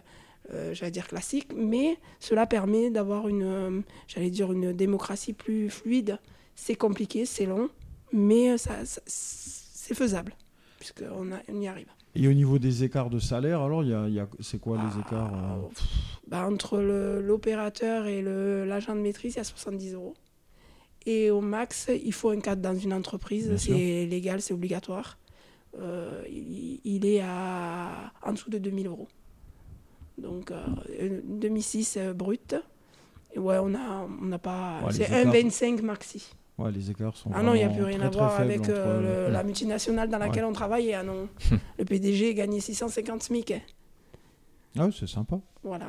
j'allais 0.72 0.92
dire 0.92 1.08
classique, 1.08 1.48
mais 1.56 1.98
cela 2.20 2.46
permet 2.46 2.90
d'avoir 2.90 3.26
une, 3.26 3.82
j'allais 4.06 4.30
dire, 4.30 4.52
une 4.52 4.72
démocratie 4.72 5.32
plus 5.32 5.68
fluide. 5.68 6.18
C'est 6.54 6.76
compliqué, 6.76 7.24
c'est 7.24 7.46
long, 7.46 7.70
mais 8.14 8.50
euh, 8.50 8.56
ça, 8.56 8.76
c'est 9.06 9.94
faisable, 9.94 10.32
puisqu'on 10.78 11.28
on 11.48 11.60
y 11.60 11.66
arrive. 11.66 11.88
Et 12.14 12.28
au 12.28 12.32
niveau 12.32 12.60
des 12.60 12.84
écarts 12.84 13.10
de 13.10 13.18
salaire, 13.18 13.60
alors, 13.60 13.82
y 13.82 13.92
a, 13.92 14.08
y 14.08 14.20
a, 14.20 14.28
c'est 14.38 14.60
quoi 14.60 14.78
les 14.78 15.00
écarts 15.00 15.34
euh 15.34 15.58
ah, 15.58 16.18
bah, 16.28 16.46
Entre 16.46 16.78
l'opérateur 16.78 18.06
et 18.06 18.22
l'agent 18.22 18.94
de 18.94 19.00
maîtrise, 19.00 19.34
il 19.34 19.38
y 19.38 19.40
a 19.40 19.44
70 19.44 19.94
euros. 19.94 20.14
Et 21.06 21.30
au 21.30 21.40
max, 21.40 21.90
il 21.92 22.12
faut 22.12 22.30
un 22.30 22.40
cadre 22.40 22.62
dans 22.62 22.74
une 22.74 22.92
entreprise, 22.92 23.56
c'est 23.56 24.06
légal, 24.06 24.40
c'est 24.40 24.54
obligatoire. 24.54 25.18
Euh, 25.80 26.22
il, 26.30 27.04
est 27.04 27.20
à 27.20 28.12
en 28.22 28.32
dessous 28.32 28.48
de 28.48 28.58
2000 28.58 28.86
euros. 28.86 29.08
Donc, 30.18 30.52
euh, 30.52 31.20
2006 31.24 31.98
brut. 32.14 32.54
Et 33.34 33.40
ouais, 33.40 33.58
on 33.58 33.70
n'a 33.70 34.06
on 34.22 34.38
pas. 34.38 34.80
c'est 34.92 35.10
1,25 35.10 35.82
maxi. 35.82 36.32
Ouais, 36.56 36.70
les 36.70 36.90
écarts 36.90 37.16
sont. 37.16 37.30
Ah 37.34 37.42
non, 37.42 37.54
il 37.54 37.58
n'y 37.58 37.64
a 37.64 37.68
plus 37.68 37.82
rien 37.82 38.00
à 38.00 38.08
voir 38.10 38.38
avec 38.40 38.68
euh, 38.68 39.28
la 39.28 39.42
multinationale 39.42 40.08
dans 40.08 40.18
laquelle 40.18 40.44
on 40.44 40.52
travaille. 40.52 40.94
Ah 40.94 41.02
non, 41.02 41.28
le 41.78 41.84
PDG 41.84 42.34
gagnait 42.34 42.60
650 42.60 43.22
SMIC. 43.24 43.54
Ah 44.78 44.86
oui, 44.86 44.96
c'est 44.98 45.08
sympa. 45.08 45.36
Voilà. 45.64 45.86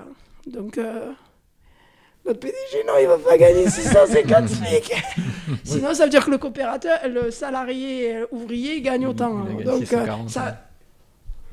Donc, 0.48 0.78
euh, 0.78 1.12
Notre 2.26 2.40
PDG, 2.40 2.84
non, 2.88 2.94
il 3.00 3.08
va 3.08 3.18
pas 3.20 3.38
gagner 3.38 3.70
650 3.70 4.48
SMIC. 4.50 4.94
Sinon, 5.64 5.94
ça 5.94 6.06
veut 6.06 6.10
dire 6.10 6.26
que 6.26 6.32
le 6.32 6.38
coopérateur, 6.40 6.98
le 7.08 7.30
salarié 7.30 8.16
euh, 8.16 8.26
ouvrier 8.32 8.82
gagne 8.82 9.06
autant. 9.06 9.46
Il 9.46 9.52
a 9.52 9.54
gagné 9.54 9.64
Donc, 9.66 9.74
euh, 9.76 9.80
640, 9.86 10.30
ça, 10.32 10.62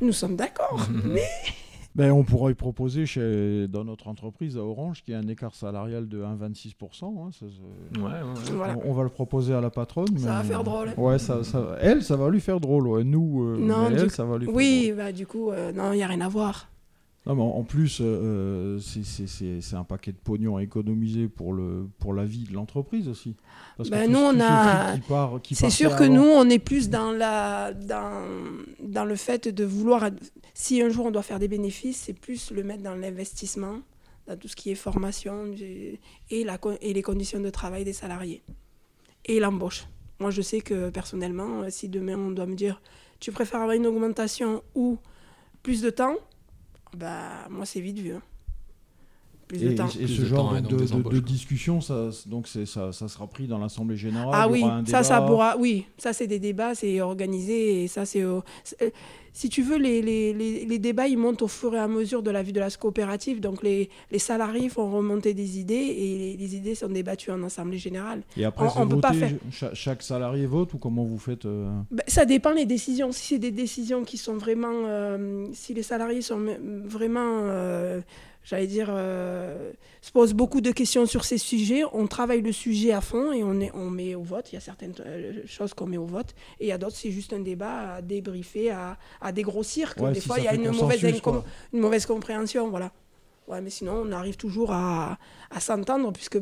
nous 0.01 0.13
sommes 0.13 0.37
d'accord. 0.37 0.89
mais 1.05 1.29
Ben, 1.95 2.11
on 2.11 2.25
pourrait 2.25 2.55
proposer 2.55 3.05
chez, 3.05 3.69
dans 3.69 3.85
notre 3.85 4.09
entreprise 4.09 4.57
à 4.57 4.61
Orange 4.63 5.03
qu'il 5.03 5.13
y 5.13 5.17
ait 5.17 5.21
un 5.21 5.29
écart 5.29 5.55
salarial 5.55 6.09
de 6.09 6.23
1,26%. 6.23 7.05
hein, 7.27 7.31
ça, 7.39 7.45
c'est- 7.49 7.99
Ouais, 8.01 8.05
ouais, 8.07 8.11
ouais. 8.13 8.57
voilà. 8.57 8.77
on, 8.85 8.91
on 8.91 8.93
va 8.95 9.03
le 9.03 9.11
proposer 9.11 9.53
à 9.53 9.61
la 9.61 9.69
patronne. 9.71 10.17
Ça 10.17 10.37
va 10.39 10.43
faire 10.43 10.65
drôle. 10.65 10.89
Ouais, 10.97 11.19
ça, 11.19 11.45
ça- 11.45 11.77
elle, 11.81 12.03
ça 12.03 12.17
va 12.17 12.31
lui 12.31 12.41
faire 12.41 12.61
drôle. 12.61 12.89
ouais. 12.89 13.05
Nous, 13.05 13.43
euh, 13.45 13.59
Non, 13.59 13.89
elle, 13.91 14.05
coup- 14.05 14.09
ça 14.09 14.25
va 14.25 14.39
lui 14.39 14.47
faire 14.47 14.55
Oui, 14.55 14.93
bah, 14.97 15.13
du 15.13 15.27
coup, 15.27 15.51
euh, 15.51 15.71
non, 15.73 15.93
il 15.93 15.97
n'y 15.97 16.03
a 16.03 16.07
rien 16.07 16.21
à 16.23 16.29
voir. 16.29 16.69
Non, 17.25 17.37
mais 17.37 17.43
en 17.43 17.63
plus, 17.63 18.01
euh, 18.01 18.05
euh, 18.05 18.79
c'est- 18.81 19.75
un 19.77 19.85
paquet 19.85 20.11
de 20.11 20.17
pognon 20.17 20.57
à 20.57 20.63
économiser 20.65 21.29
pour, 21.29 21.53
le, 21.53 21.89
pour 22.01 22.15
la 22.15 22.25
vie 22.25 22.45
de 22.45 22.53
l'entreprise 22.53 23.07
aussi. 23.09 23.37
Parce 23.77 23.91
Ben, 23.91 24.11
nous, 24.11 24.19
on 24.19 24.33
tout 24.33 24.39
ce 24.39 24.43
a- 24.43 24.97
C'est 25.55 25.71
sûr 25.71 25.95
que 25.97 26.03
avant- 26.03 26.15
nous, 26.15 26.23
on 26.25 26.51
est 26.51 26.59
plus 26.59 26.91
dans, 26.91 27.13
la, 27.13 27.73
dans, 27.75 28.25
dans 28.81 29.05
le 29.05 29.15
fait 29.15 29.47
de 29.47 29.65
vouloir. 29.65 30.11
Si 30.53 30.83
un 30.83 30.89
jour 30.89 31.07
on 31.07 31.11
doit 31.13 31.23
faire 31.23 31.39
des 31.39 31.47
bénéfices, 31.47 31.97
c'est 31.97 32.13
plus 32.13 32.51
le 32.51 32.65
mettre 32.65 32.83
dans 32.83 32.97
l'investissement, 32.97 33.79
dans 34.27 34.37
tout 34.37 34.49
ce 34.49 34.57
qui 34.57 34.71
est 34.71 34.75
formation 34.75 35.47
et, 36.31 36.45
la, 36.45 36.59
et 36.81 36.93
les 36.93 37.03
conditions 37.03 37.39
de 37.41 37.51
travail 37.51 37.85
des 37.85 37.93
salariés. 37.93 38.43
Et 39.27 39.39
l'embauche. 39.39 39.87
Moi, 40.19 40.31
je 40.33 40.43
sais 40.43 40.61
que 40.61 40.91
personnellement, 40.91 41.63
euh, 41.63 41.67
si 41.71 41.89
demain 41.89 42.17
on 42.17 42.33
doit 42.33 42.47
me 42.47 42.57
dire 42.57 42.83
tu 43.21 43.31
préfères 43.31 43.61
avoir 43.61 43.77
une 43.77 43.87
augmentation 43.87 44.63
ou 44.75 44.99
plus 45.63 45.81
de 45.83 45.91
temps, 45.91 46.17
bah, 46.97 47.47
moi, 47.51 47.67
c'est 47.67 47.81
vite 47.81 47.99
vu. 47.99 48.15
hein. 48.15 48.23
Plus 49.53 49.63
Et, 49.67 49.69
de 49.71 49.77
temps. 49.77 49.89
et 49.89 50.05
Plus 50.05 50.09
ce 50.09 50.25
genre 50.25 50.55
temps 50.55 50.61
donc, 50.63 51.13
de, 51.13 51.19
discussion, 51.21 51.81
ça, 51.83 52.09
donc 52.27 52.49
ça, 52.49 52.91
ça 52.93 53.09
sera 53.09 53.27
pris 53.27 53.47
dans 53.47 53.59
l'Assemblée 53.59 53.97
Générale. 53.97 54.31
Ah 54.33 54.49
oui, 54.49 54.65
ça, 54.87 55.03
ça 55.03 55.21
pourra. 55.21 55.57
Oui, 55.59 55.85
ça, 55.99 56.13
c'est 56.15 56.27
des 56.27 56.39
débats, 56.39 56.75
c'est 56.75 57.01
organisé 57.03 57.85
et 57.85 57.89
ça, 57.89 58.07
c'est. 58.07 58.23
euh, 58.23 58.41
Si 59.35 59.49
tu 59.49 59.63
veux, 59.63 59.79
les, 59.79 60.03
les, 60.03 60.35
les, 60.35 60.67
les 60.67 60.79
débats, 60.79 61.07
ils 61.09 61.17
montent 61.17 61.41
au 61.43 61.49
fur 61.49 61.75
et 61.75 61.79
à 61.79 61.89
mesure 61.89 62.23
de 62.23 62.31
la 62.31 62.43
vie 62.43 62.53
de 62.53 62.61
la 62.61 62.71
coopérative. 62.71 63.41
Donc, 63.41 63.63
les, 63.63 63.89
les 64.11 64.19
salariés 64.19 64.69
font 64.69 64.91
remonter 64.91 65.33
des 65.33 65.59
idées 65.59 65.75
et 65.75 66.19
les, 66.19 66.37
les 66.37 66.57
idées 66.57 66.75
sont 66.75 66.89
débattues 66.89 67.31
en 67.31 67.43
assemblée 67.43 67.79
générale. 67.79 68.23
Et 68.37 68.45
après, 68.45 68.67
On- 68.77 68.83
on 68.83 68.89
peut 68.89 69.01
pas 69.01 69.15
faire- 69.15 69.33
cha- 69.51 69.73
chaque, 69.75 70.03
salarié 70.03 70.45
vote 70.47 70.75
ou 70.75 70.79
comment 70.79 71.05
vous 71.05 71.19
faites 71.19 71.47
euh, 71.47 71.71
Ben, 71.91 72.03
ça 72.09 72.27
dépend 72.27 72.53
les 72.53 72.67
décisions. 72.67 73.11
Si 73.11 73.29
c'est 73.35 73.39
des 73.39 73.53
décisions 73.53 74.05
qui 74.05 74.19
sont 74.19 74.37
vraiment. 74.37 74.85
euh, 74.87 75.47
si 75.55 75.73
les 75.73 75.83
salariés 75.83 76.21
sont 76.23 76.41
vraiment. 76.85 77.41
euh, 77.45 78.01
J'allais 78.45 78.67
dire, 78.67 78.89
euh, 78.91 79.71
se 80.01 80.11
posent 80.11 80.35
beaucoup 80.35 80.61
de 80.61 80.73
questions 80.73 81.07
sur 81.07 81.25
ces 81.25 81.39
sujets. 81.39 81.83
On 81.93 82.09
travaille 82.09 82.43
le 82.43 82.51
sujet 82.51 82.93
à 82.93 83.01
fond 83.01 83.33
et 83.33 83.45
on, 83.45 83.61
est, 83.61 83.71
on 83.73 83.89
met 83.89 84.17
au 84.17 84.23
vote. 84.23 84.51
Il 84.51 84.57
y 84.57 84.59
a 84.59 84.61
certaines 84.61 84.95
euh, 85.01 85.43
choses 85.47 85.75
qu'on 85.75 85.87
met 85.87 85.97
au 85.97 86.07
vote. 86.07 86.35
Et 86.59 86.65
il 86.65 86.69
y 86.69 86.73
a 86.73 86.79
d'autres, 86.79 86.97
c'est 86.97 87.13
juste 87.13 87.33
un 87.33 87.39
débat 87.39 87.95
à 87.95 88.03
débriefer, 88.03 88.71
à, 88.71 88.99
à 89.21 89.31
dégrossir. 89.31 89.95
Que 89.95 90.01
ouais, 90.03 90.13
des 90.13 90.21
si 90.21 90.27
fois, 90.27 90.39
il 90.41 90.45
y 90.45 90.49
a 90.49 90.55
une 90.55 90.71
mauvaise, 90.73 91.05
incom- 91.05 91.43
une 91.73 91.81
mauvaise 91.81 92.05
compréhension. 92.05 92.69
Voilà. 92.69 92.91
Ouais, 93.47 93.61
mais 93.61 93.71
sinon, 93.71 94.03
on 94.05 94.13
arrive 94.13 94.37
toujours 94.37 94.73
à, 94.73 95.19
à 95.51 95.61
s'entendre. 95.61 96.13
Puisque, 96.13 96.39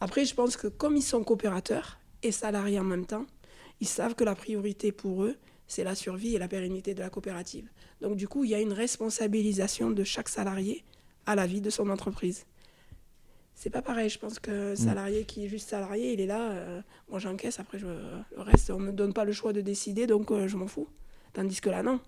après, 0.00 0.24
je 0.24 0.34
pense 0.34 0.56
que 0.56 0.68
comme 0.68 0.96
ils 0.96 1.02
sont 1.02 1.22
coopérateurs 1.22 1.98
et 2.22 2.32
salariés 2.32 2.78
en 2.78 2.84
même 2.84 3.04
temps, 3.04 3.26
ils 3.80 3.88
savent 3.88 4.14
que 4.14 4.24
la 4.24 4.34
priorité 4.34 4.90
pour 4.90 5.24
eux, 5.24 5.36
c'est 5.66 5.84
la 5.84 5.94
survie 5.94 6.34
et 6.34 6.38
la 6.38 6.48
pérennité 6.48 6.94
de 6.94 7.00
la 7.00 7.10
coopérative. 7.10 7.68
Donc, 8.00 8.16
du 8.16 8.26
coup, 8.26 8.44
il 8.44 8.50
y 8.50 8.54
a 8.54 8.60
une 8.60 8.72
responsabilisation 8.72 9.90
de 9.90 10.02
chaque 10.04 10.28
salarié 10.30 10.84
à 11.26 11.34
la 11.34 11.46
vie 11.46 11.60
de 11.60 11.70
son 11.70 11.88
entreprise. 11.90 12.46
C'est 13.54 13.70
pas 13.70 13.82
pareil, 13.82 14.08
je 14.08 14.18
pense 14.18 14.38
que 14.38 14.74
salarié 14.74 15.24
qui 15.24 15.44
est 15.44 15.48
juste 15.48 15.68
salarié, 15.68 16.14
il 16.14 16.20
est 16.20 16.26
là, 16.26 16.50
euh, 16.50 16.82
moi 17.08 17.18
j'encaisse, 17.18 17.60
après 17.60 17.78
je, 17.78 17.86
le 17.86 18.42
reste, 18.42 18.70
on 18.70 18.78
me 18.78 18.92
donne 18.92 19.12
pas 19.12 19.24
le 19.24 19.32
choix 19.32 19.52
de 19.52 19.60
décider, 19.60 20.06
donc 20.06 20.30
euh, 20.32 20.48
je 20.48 20.56
m'en 20.56 20.66
fous. 20.66 20.88
Tandis 21.32 21.60
que 21.60 21.70
là, 21.70 21.82
non. 21.82 22.00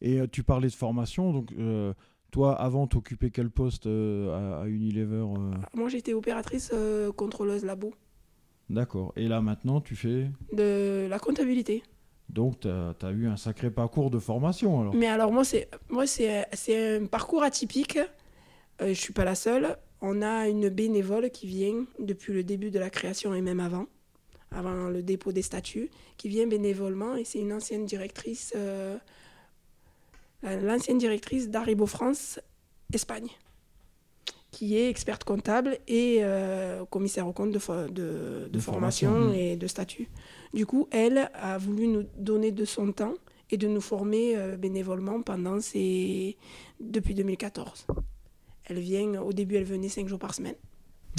Et 0.00 0.20
euh, 0.20 0.26
tu 0.30 0.42
parlais 0.42 0.68
de 0.68 0.74
formation, 0.74 1.32
donc 1.32 1.52
euh, 1.52 1.94
toi, 2.32 2.54
avant, 2.60 2.86
t'occupais 2.86 3.30
quel 3.30 3.50
poste 3.50 3.86
à, 3.86 4.62
à 4.62 4.66
Unilever 4.66 5.24
euh? 5.24 5.52
Moi 5.74 5.88
j'étais 5.88 6.12
opératrice 6.12 6.72
contrôleuse 7.16 7.64
labo 7.64 7.94
D'accord. 8.68 9.12
Et 9.16 9.28
là, 9.28 9.40
maintenant, 9.40 9.80
tu 9.80 9.96
fais? 9.96 10.30
de 10.52 11.06
la 11.08 11.18
comptabilité. 11.18 11.82
Donc, 12.28 12.60
tu 12.60 12.68
as, 12.68 13.10
eu 13.10 13.26
un 13.26 13.36
sacré 13.36 13.70
parcours 13.70 14.10
de 14.10 14.18
formation. 14.18 14.90
Mais 14.92 15.06
alors 15.06 15.32
moi, 15.32 15.44
c'est 15.44 15.68
un 17.00 17.06
parcours 17.06 17.42
atypique. 17.42 17.98
Euh, 18.80 18.88
je 18.88 18.94
suis 18.94 19.12
pas 19.12 19.24
la 19.24 19.34
seule. 19.34 19.76
On 20.00 20.22
a 20.22 20.48
une 20.48 20.68
bénévole 20.68 21.30
qui 21.30 21.46
vient 21.46 21.84
depuis 21.98 22.32
le 22.32 22.42
début 22.42 22.70
de 22.70 22.78
la 22.78 22.90
création 22.90 23.34
et 23.34 23.40
même 23.42 23.60
avant, 23.60 23.86
avant 24.50 24.88
le 24.88 25.02
dépôt 25.02 25.30
des 25.30 25.42
statuts, 25.42 25.90
qui 26.16 26.28
vient 26.28 26.46
bénévolement 26.46 27.14
et 27.14 27.24
c'est 27.24 27.38
une 27.38 27.52
ancienne 27.52 27.84
directrice, 27.84 28.52
euh, 28.56 28.96
la- 30.42 30.56
l'ancienne 30.56 30.98
directrice 30.98 31.50
d'Aribo 31.50 31.86
France 31.86 32.40
Espagne, 32.92 33.28
qui 34.52 34.76
est 34.76 34.88
experte 34.88 35.24
comptable 35.24 35.78
et 35.88 36.18
euh, 36.20 36.84
commissaire 36.84 37.26
au 37.26 37.32
compte 37.32 37.50
de, 37.50 37.58
fo- 37.58 37.88
de, 37.88 38.44
de 38.44 38.48
De 38.52 38.58
formation, 38.60 39.10
formation, 39.10 39.32
et 39.34 39.56
de 39.56 39.66
statut. 39.66 40.08
Du 40.54 40.66
coup, 40.66 40.86
elle 40.90 41.30
a 41.34 41.56
voulu 41.58 41.88
nous 41.88 42.04
donner 42.18 42.52
de 42.52 42.64
son 42.66 42.92
temps 42.92 43.14
et 43.50 43.56
de 43.56 43.66
nous 43.66 43.80
former 43.80 44.36
euh, 44.36 44.56
bénévolement 44.56 45.20
pendant 45.22 45.58
ces... 45.60 46.36
depuis 46.80 47.14
2014. 47.14 47.86
Elle 48.66 48.78
vient, 48.78 49.20
au 49.22 49.32
début, 49.32 49.56
elle 49.56 49.64
venait 49.64 49.88
cinq 49.88 50.06
jours 50.06 50.18
par 50.20 50.34
semaine. 50.34 50.54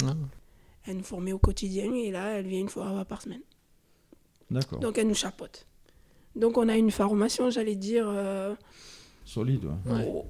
Ah. 0.04 0.14
Elle 0.86 0.96
nous 0.98 1.02
formait 1.04 1.32
au 1.32 1.38
quotidien 1.38 1.92
et 1.92 2.10
là, 2.12 2.38
elle 2.38 2.46
vient 2.46 2.60
une 2.60 2.68
fois 2.68 3.04
par 3.04 3.20
semaine. 3.20 3.42
D'accord. 4.50 4.78
Donc, 4.78 4.96
elle 4.98 5.08
nous 5.08 5.14
chapeaute. 5.14 5.66
Donc, 6.36 6.56
on 6.56 6.68
a 6.68 6.76
une 6.76 6.90
formation, 6.92 7.50
j'allais 7.50 7.74
dire. 7.76 8.06
euh, 8.08 8.54
Solide, 9.24 9.64
ouais. 9.64 9.92
Ouais. 9.92 10.04
oh, 10.06 10.26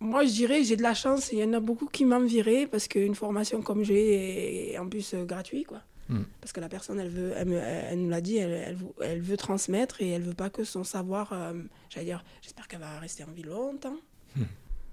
moi, 0.00 0.24
je 0.24 0.32
dirais, 0.32 0.62
j'ai 0.64 0.76
de 0.76 0.82
la 0.82 0.92
chance. 0.94 1.32
Il 1.32 1.38
y 1.38 1.44
en 1.44 1.52
a 1.54 1.60
beaucoup 1.60 1.86
qui 1.86 2.04
m'enviraient 2.04 2.66
parce 2.66 2.88
qu'une 2.88 3.14
formation 3.14 3.62
comme 3.62 3.82
j'ai 3.84 4.72
est 4.72 4.78
en 4.78 4.88
plus 4.88 5.14
euh, 5.14 5.24
gratuite, 5.24 5.66
quoi. 5.66 5.80
Mm. 6.10 6.22
Parce 6.40 6.52
que 6.52 6.60
la 6.60 6.68
personne, 6.68 7.00
elle, 7.00 7.08
veut, 7.08 7.32
elle, 7.34 7.48
me- 7.48 7.58
elle 7.58 7.98
nous 8.02 8.10
l'a 8.10 8.20
dit, 8.20 8.36
elle, 8.36 8.76
elle, 9.00 9.20
veut 9.22 9.36
transmettre 9.38 10.02
et 10.02 10.10
elle 10.10 10.20
veut 10.22 10.34
pas 10.34 10.50
que 10.50 10.62
son 10.64 10.84
savoir. 10.84 11.32
euh, 11.32 11.54
j'allais 11.88 12.04
dire, 12.06 12.22
j'espère 12.42 12.68
qu'elle 12.68 12.80
va 12.80 12.98
rester 13.00 13.24
en 13.24 13.30
vie 13.32 13.44
longtemps. 13.44 13.96
Mm. 14.36 14.42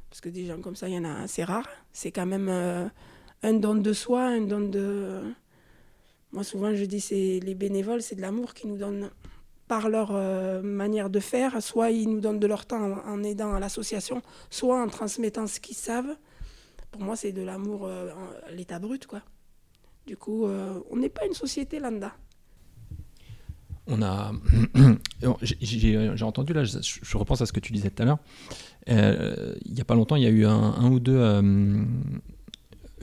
Parce 0.10 0.22
que 0.22 0.30
des 0.30 0.46
gens 0.46 0.60
comme 0.62 0.76
ça, 0.78 0.88
il 0.88 0.96
y 0.96 0.98
en 0.98 1.04
a 1.06 1.22
assez 1.24 1.44
rares. 1.44 1.68
C'est 1.92 2.12
quand 2.12 2.26
même 2.26 2.48
euh, 2.50 2.88
un 3.44 3.54
don 3.54 3.76
de 3.76 3.92
soi, 3.94 4.24
un 4.24 4.42
don 4.42 4.62
de. 4.62 5.22
Moi, 6.32 6.46
souvent, 6.46 6.74
je 6.74 6.86
dis, 6.86 7.02
c'est 7.02 7.42
les 7.44 7.56
bénévoles, 7.56 8.02
c'est 8.02 8.16
de 8.16 8.22
l'amour 8.22 8.54
qu'ils 8.54 8.70
nous 8.70 8.78
donnent 8.78 9.10
par 9.72 9.88
leur 9.88 10.10
euh, 10.12 10.62
manière 10.62 11.10
de 11.10 11.22
faire. 11.22 11.64
Soit 11.64 11.92
ils 11.92 12.10
nous 12.10 12.20
donnent 12.20 12.42
de 12.42 12.48
leur 12.48 12.66
temps 12.66 12.98
en, 13.06 13.24
aidant 13.24 13.54
à 13.54 13.60
l'association, 13.62 14.22
soit 14.50 14.84
en 14.84 14.90
transmettant 14.90 15.48
ce 15.48 15.62
qu'ils 15.62 15.78
savent. 15.78 16.14
Pour 16.92 17.02
moi, 17.04 17.16
c'est 17.16 17.32
de 17.32 17.42
l'amour 17.42 17.86
euh, 17.86 18.10
à 18.50 18.52
l'état 18.52 18.80
brut, 18.80 19.08
quoi. 19.08 19.22
Du 20.06 20.18
coup, 20.18 20.46
euh, 20.46 20.78
on 20.90 20.98
n'est 20.98 21.08
pas 21.08 21.26
une 21.26 21.34
société 21.34 21.80
lambda. 21.80 22.12
On 23.88 24.02
a. 24.02 24.34
J'ai- 25.42 26.22
entendu, 26.22 26.52
là, 26.52 26.66
je, 26.66 27.18
repense 27.18 27.40
à 27.40 27.46
ce 27.46 27.54
que 27.54 27.62
tu 27.62 27.72
disais 27.72 27.92
tout 27.92 28.04
à 28.04 28.06
l'heure. 28.06 28.20
Euh, 28.90 29.56
il 29.64 29.74
n'y 29.74 29.80
a 29.80 29.86
pas 29.86 29.96
longtemps, 29.96 30.18
il 30.18 30.24
y 30.24 30.28
a 30.28 30.32
eu 30.32 30.46
un, 30.46 30.92
ou 30.92 31.00
deux 31.00 31.18
euh, 31.18 31.86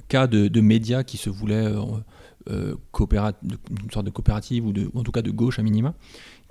cas 0.08 0.26
de, 0.26 0.60
médias 0.60 1.02
qui 1.02 1.16
se 1.16 1.30
voulaient 1.30 1.66
euh, 1.66 1.80
euh, 2.50 2.74
une 3.00 3.90
sorte 3.90 4.06
de 4.06 4.10
coopérative 4.10 4.66
ou, 4.66 4.72
ou 4.92 5.00
en 5.00 5.02
tout 5.02 5.12
cas 5.12 5.22
de 5.22 5.30
gauche 5.30 5.58
à 5.58 5.62
minima, 5.62 5.94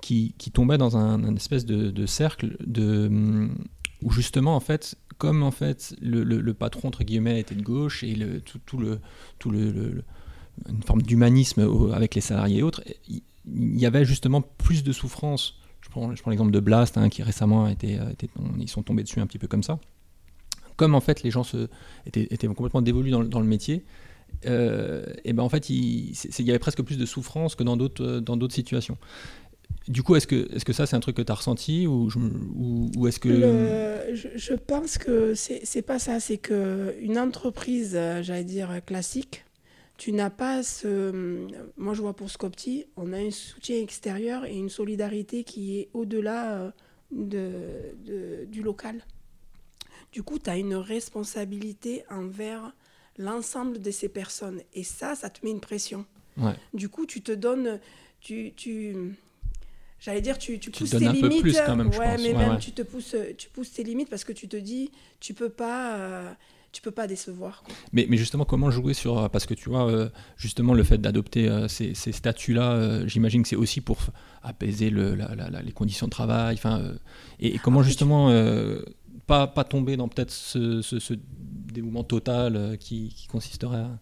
qui, 0.00 0.32
tombaient 0.52 0.78
dans 0.78 0.96
un, 0.96 1.34
espèce 1.36 1.66
de, 1.66 2.06
cercle 2.06 2.56
de, 2.64 3.06
hum, 3.06 3.54
où 4.02 4.10
justement, 4.10 4.56
en 4.56 4.60
fait, 4.60 4.96
comme 5.18 5.42
en 5.42 5.50
fait 5.50 5.94
le, 6.00 6.52
patron 6.52 6.88
entre 6.88 7.04
guillemets 7.04 7.40
était 7.40 7.54
de 7.54 7.62
gauche 7.62 8.04
et 8.04 8.14
le, 8.14 8.40
tout, 8.40 8.78
le 8.78 9.00
tout 9.38 9.50
le, 9.50 10.04
une 10.68 10.82
forme 10.82 11.02
d'humanisme 11.02 11.68
avec 11.92 12.14
les 12.14 12.20
salariés 12.20 12.58
et 12.58 12.62
autres, 12.62 12.82
il 13.08 13.22
y 13.78 13.86
avait 13.86 14.04
justement 14.04 14.40
plus 14.40 14.82
de 14.82 14.92
souffrance. 14.92 15.58
Je 15.80 15.88
prends, 15.90 16.10
l'exemple 16.26 16.50
de 16.50 16.60
Blast, 16.60 16.98
hein, 16.98 17.08
qui 17.08 17.22
récemment 17.22 17.64
a 17.64 17.72
été, 17.72 17.98
ils 18.58 18.68
sont 18.68 18.82
tombés 18.82 19.02
dessus 19.02 19.20
un 19.20 19.26
petit 19.26 19.38
peu 19.38 19.46
comme 19.46 19.62
ça. 19.62 19.78
Comme 20.76 20.94
en 20.94 21.00
fait 21.00 21.22
les 21.22 21.30
gens 21.30 21.42
étaient, 22.06 22.46
complètement 22.46 22.82
dévolus 22.82 23.10
dans, 23.10 23.40
le- 23.40 23.46
métier, 23.46 23.84
euh, 24.46 25.04
et 25.24 25.32
ben 25.32 25.42
en 25.42 25.48
fait 25.48 25.70
il, 25.70 26.12
il 26.38 26.44
y 26.44 26.50
avait 26.50 26.58
presque 26.58 26.82
plus 26.82 26.98
de 26.98 27.06
souffrance 27.06 27.56
que 27.56 27.64
dans 27.64 27.76
d'autres 27.76 28.54
situations. 28.54 28.98
Du 29.86 30.02
coup, 30.02 30.16
est-ce 30.16 30.26
que, 30.26 30.54
est-ce 30.54 30.64
que 30.66 30.72
ça 30.74 30.86
c'est 30.86 30.96
un 30.96 31.00
truc 31.00 31.16
que 31.16 31.22
tu 31.22 31.32
as 31.32 31.34
ressenti 31.34 31.86
ou, 31.86 32.08
ou, 32.56 32.90
ou 32.96 33.06
est-ce 33.06 33.18
que 33.18 33.28
Le- 33.30 34.14
je, 34.14 34.28
je 34.36 34.52
pense 34.54 34.98
que 34.98 35.34
c'est 35.34 35.82
pas 35.82 35.98
ça, 35.98 36.20
c'est 36.20 36.36
que 36.38 36.94
une 37.00 37.18
entreprise, 37.18 37.92
euh, 37.94 38.22
j'allais 38.22 38.44
dire 38.44 38.80
classique, 38.84 39.44
tu 39.96 40.12
n'as 40.12 40.30
pas 40.30 40.62
ce. 40.62 41.46
Moi, 41.76 41.94
je 41.94 42.02
vois 42.02 42.14
pour 42.14 42.30
Scopti, 42.30 42.84
on 42.96 43.12
a 43.12 43.18
un 43.18 43.30
soutien 43.30 43.80
extérieur 43.80 44.44
et 44.44 44.54
une 44.56 44.68
solidarité 44.68 45.42
qui 45.42 45.78
est 45.78 45.88
au-delà 45.94 46.54
euh, 46.58 46.70
de, 47.10 47.50
de- 48.04 48.44
du 48.44 48.62
local. 48.62 49.02
Du 50.12 50.22
coup, 50.22 50.38
tu 50.38 50.48
as 50.50 50.56
une 50.58 50.74
responsabilité 50.74 52.04
envers 52.10 52.72
l'ensemble 53.18 53.80
de 53.80 53.90
ces 53.90 54.08
personnes. 54.08 54.60
Et 54.74 54.84
ça, 54.84 55.14
ça 55.14 55.28
te 55.30 55.44
met 55.44 55.50
une 55.50 55.60
pression. 55.60 56.06
Ouais. 56.36 56.52
Du 56.74 56.88
coup, 56.88 57.04
tu 57.06 57.20
te 57.22 57.32
donnes. 57.32 57.80
Tu, 58.20 58.52
tu, 58.56 58.94
J'allais 60.00 60.20
dire, 60.20 60.38
tu, 60.38 60.58
tu 60.60 60.70
Tu 60.70 60.80
pousses 60.80 60.90
te 60.90 60.96
tes 60.96 61.08
limites. 61.08 61.40
plus 61.40 61.56
quand 61.66 61.74
même, 61.76 61.92
je 61.92 61.98
ouais, 61.98 62.12
pense. 62.12 62.22
mais 62.22 62.32
Ouais, 62.32 62.38
même 62.38 62.50
ouais. 62.52 62.58
tu 62.58 62.70
te 62.72 62.82
pousses, 62.82 63.16
tu 63.36 63.48
pousses 63.48 63.72
tes 63.72 63.82
limites 63.82 64.08
parce 64.08 64.22
que 64.24 64.32
tu 64.32 64.46
te 64.48 64.56
dis, 64.56 64.90
tu 65.18 65.34
peux 65.34 65.48
pas, 65.48 65.96
euh, 65.96 66.30
tu 66.70 66.80
peux 66.82 66.92
pas 66.92 67.08
décevoir. 67.08 67.62
quoi. 67.64 67.74
Mais, 67.92 68.06
mais 68.08 68.16
justement, 68.16 68.44
comment 68.44 68.70
jouer 68.70 68.94
sur. 68.94 69.18
euh, 69.18 69.28
Parce 69.28 69.44
que 69.46 69.54
tu 69.54 69.68
vois, 69.68 69.90
euh, 69.90 70.08
justement, 70.36 70.72
le 70.74 70.84
fait 70.84 70.98
d'adopter 70.98 71.48
euh, 71.48 71.66
ces, 71.66 71.94
ces 71.94 72.12
statuts-là, 72.12 73.06
j'imagine 73.08 73.42
que 73.42 73.48
c'est 73.48 73.56
aussi 73.56 73.80
pour 73.80 73.98
apaiser 74.44 74.90
le, 74.90 75.16
la- 75.16 75.34
la- 75.34 75.50
la- 75.50 75.62
les 75.62 75.72
conditions 75.72 76.06
de 76.06 76.12
travail. 76.12 76.54
enfin, 76.54 76.80
et, 77.40 77.56
et 77.56 77.58
comment 77.58 77.80
Après, 77.80 77.88
tu- 77.88 77.92
justement 77.92 78.30
euh, 78.30 78.82
pas, 79.26 79.48
pas 79.48 79.64
tomber 79.64 79.96
dans 79.96 80.06
peut-être 80.08 80.30
ce, 80.30 80.80
ce, 80.80 81.00
ce 81.00 81.14
dévouement 81.72 82.04
total 82.04 82.76
qui, 82.78 83.08
qui 83.16 83.26
consisterait 83.26 83.78
à. 83.78 83.98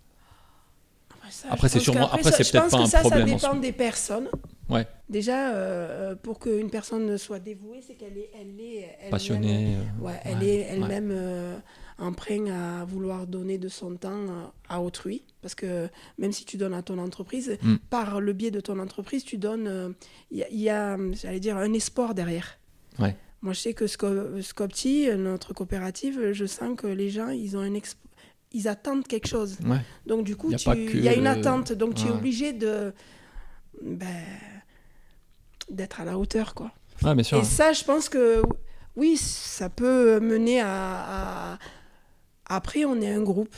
Après, 1.18 1.30
ça, 1.30 1.48
Après, 1.50 1.68
je 1.68 1.72
c'est 1.72 1.80
sûrement- 1.80 2.06
après, 2.12 2.30
c'est 2.32 2.52
peut-être 2.52 2.70
pas 2.70 2.76
que 2.78 2.82
un 2.82 2.86
ça, 2.86 3.00
problème 3.00 3.26
Ça 3.38 3.48
en 3.48 3.54
dépend 3.54 3.60
des 3.60 3.72
personnes. 3.72 4.28
Ouais. 4.68 4.86
Déjà, 5.08 5.54
euh, 5.54 6.16
pour 6.16 6.40
qu'une 6.40 6.70
personne 6.70 7.16
soit 7.18 7.38
dévouée, 7.38 7.80
c'est 7.86 7.94
qu'elle 7.94 8.18
est, 8.18 8.30
elle 8.34 8.60
est 8.60 8.96
elle-même- 9.00 9.44
euh, 9.44 10.04
Ouais, 10.04 10.20
elle 10.24 10.38
ouais, 10.38 10.44
est 10.46 10.58
ouais. 10.58 10.66
elle-même 10.70 11.10
euh, 11.12 11.56
emprunt 11.98 12.46
à 12.50 12.84
vouloir 12.84 13.28
donner 13.28 13.58
de 13.58 13.68
son 13.68 13.94
temps 13.96 14.10
euh, 14.10 14.44
à 14.68 14.80
autrui. 14.82 15.22
Parce 15.40 15.54
que 15.54 15.88
même 16.18 16.32
si 16.32 16.44
tu 16.44 16.56
donnes 16.56 16.74
à 16.74 16.82
ton 16.82 16.98
entreprise, 16.98 17.56
Mm. 17.62 17.76
par 17.90 18.20
le 18.20 18.32
biais 18.32 18.50
de 18.50 18.60
ton 18.60 18.78
entreprise, 18.80 19.22
tu 19.24 19.38
donnes. 19.38 19.68
euh, 19.68 19.90
Il 20.32 20.38
y 20.38 20.68
a, 20.68 20.96
y 20.98 21.14
j'allais 21.14 21.38
dire, 21.40 21.56
un 21.56 21.72
espoir 21.72 22.14
derrière. 22.14 22.58
Ouais. 22.98 23.14
Moi, 23.42 23.52
je 23.52 23.60
sais 23.60 23.74
que 23.74 23.86
Sco- 23.86 24.42
Scopti, 24.42 25.06
notre 25.16 25.54
coopérative, 25.54 26.32
je 26.32 26.44
sens 26.46 26.76
que 26.76 26.88
les 26.88 27.10
gens, 27.10 27.28
ils 27.28 27.56
ont 27.56 27.60
un 27.60 27.78
ils 28.52 28.68
attendent 28.68 29.06
quelque 29.06 29.28
chose. 29.28 29.58
Ouais. 29.64 29.76
Donc 30.06 30.24
du 30.24 30.34
coup, 30.34 30.50
Y 30.50 30.54
il 30.54 30.90
que 30.92 30.96
y 30.98 31.08
a 31.08 31.14
une 31.14 31.26
attente. 31.28 31.72
Donc 31.72 31.94
tu 31.94 32.06
es 32.06 32.10
obligé 32.10 32.52
de 32.52 32.92
ben, 33.82 34.06
d'être 35.70 36.00
à 36.00 36.04
la 36.04 36.18
hauteur, 36.18 36.54
quoi. 36.54 36.70
Bien 37.02 37.22
sûr. 37.22 37.38
Et 37.38 37.44
ça, 37.44 37.72
je 37.72 37.84
pense 37.84 38.08
que 38.08 38.42
oui, 38.96 39.16
ça 39.16 39.68
peut 39.68 40.20
mener 40.20 40.60
à, 40.60 41.52
à- 41.54 41.58
Après, 42.48 42.84
on 42.84 43.00
est 43.00 43.10
un 43.12 43.22
groupe. 43.22 43.54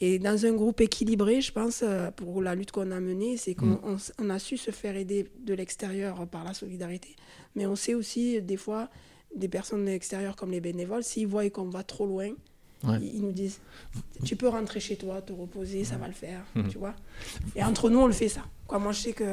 Et 0.00 0.18
dans 0.18 0.44
un 0.44 0.52
groupe 0.52 0.80
équilibré, 0.80 1.40
je 1.40 1.52
pense, 1.52 1.82
euh, 1.84 2.10
pour 2.10 2.42
la 2.42 2.56
lutte 2.56 2.72
qu'on 2.72 2.90
a 2.90 2.98
menée, 2.98 3.36
c'est 3.36 3.54
qu'on 3.54 3.66
Mm. 3.66 3.98
on 4.18 4.30
a 4.30 4.38
su 4.40 4.56
se 4.56 4.72
faire 4.72 4.96
aider 4.96 5.28
de 5.46 5.54
l'extérieur 5.54 6.26
par 6.26 6.42
la 6.42 6.52
solidarité. 6.54 7.14
Mais 7.54 7.66
on 7.66 7.76
sait 7.76 7.94
aussi, 7.94 8.42
des 8.42 8.56
fois, 8.56 8.88
des 9.36 9.46
personnes 9.48 9.84
de 9.84 9.90
l'extérieur 9.90 10.34
comme 10.34 10.50
les 10.50 10.60
bénévoles, 10.60 11.04
s'ils 11.04 11.28
voient 11.28 11.48
qu'on 11.50 11.68
va 11.70 11.84
trop 11.84 12.06
loin, 12.06 12.30
Ouais. 12.84 12.98
ils 13.00 13.22
nous 13.22 13.30
disent 13.30 13.60
Tu 14.24 14.34
peux 14.34 14.48
rentrer 14.48 14.80
chez 14.80 14.96
toi, 14.96 15.22
te 15.22 15.32
reposer, 15.32 15.84
ça 15.84 15.96
va 15.98 16.08
le 16.08 16.12
faire. 16.14 16.42
Mhm. 16.56 16.68
Tu 16.68 16.78
vois 16.78 16.94
Et 17.54 17.62
entre 17.62 17.88
nous, 17.88 18.00
on 18.00 18.08
le 18.08 18.12
fait 18.12 18.28
ça. 18.28 18.42
Quoi, 18.66 18.80
moi, 18.80 18.90
je 18.90 19.00
sais 19.00 19.12
que. 19.12 19.24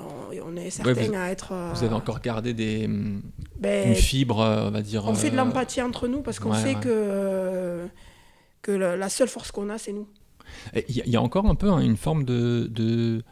On, 0.00 0.52
on 0.52 0.56
est 0.56 0.70
certains 0.70 0.92
vous- 0.92 1.14
à 1.14 1.30
être. 1.30 1.52
euh, 1.52 1.72
Vous 1.74 1.84
avez 1.84 1.94
encore 1.94 2.20
gardé 2.20 2.54
des, 2.54 2.86
hum, 2.86 3.22
ben, 3.58 3.88
une 3.88 3.94
fibre, 3.94 4.40
euh, 4.40 4.68
on 4.68 4.70
va 4.70 4.82
dire. 4.82 5.04
on 5.06 5.14
fait 5.14 5.30
de 5.30 5.34
euh, 5.34 5.38
l'empathie 5.44 5.82
entre 5.82 6.08
nous 6.08 6.22
parce 6.22 6.38
qu'on 6.38 6.52
ouais, 6.52 6.58
sait 6.62 6.74
ouais. 6.74 6.80
que, 6.80 7.86
que 8.62 8.72
la, 8.72 8.96
la 8.96 9.08
seule 9.08 9.28
force 9.28 9.50
qu'on 9.52 9.68
a, 9.70 9.78
c'est 9.78 9.92
nous. 9.92 10.08
Il 10.88 10.96
y, 10.96 11.00
a- 11.00 11.04
il 11.06 11.12
y 11.12 11.16
a 11.16 11.22
encore 11.22 11.46
un 11.46 11.54
peu 11.54 11.68
hein, 11.70 11.78
une 11.80 11.96
forme 11.96 12.24
de, 12.24 12.66
de, 12.70 13.22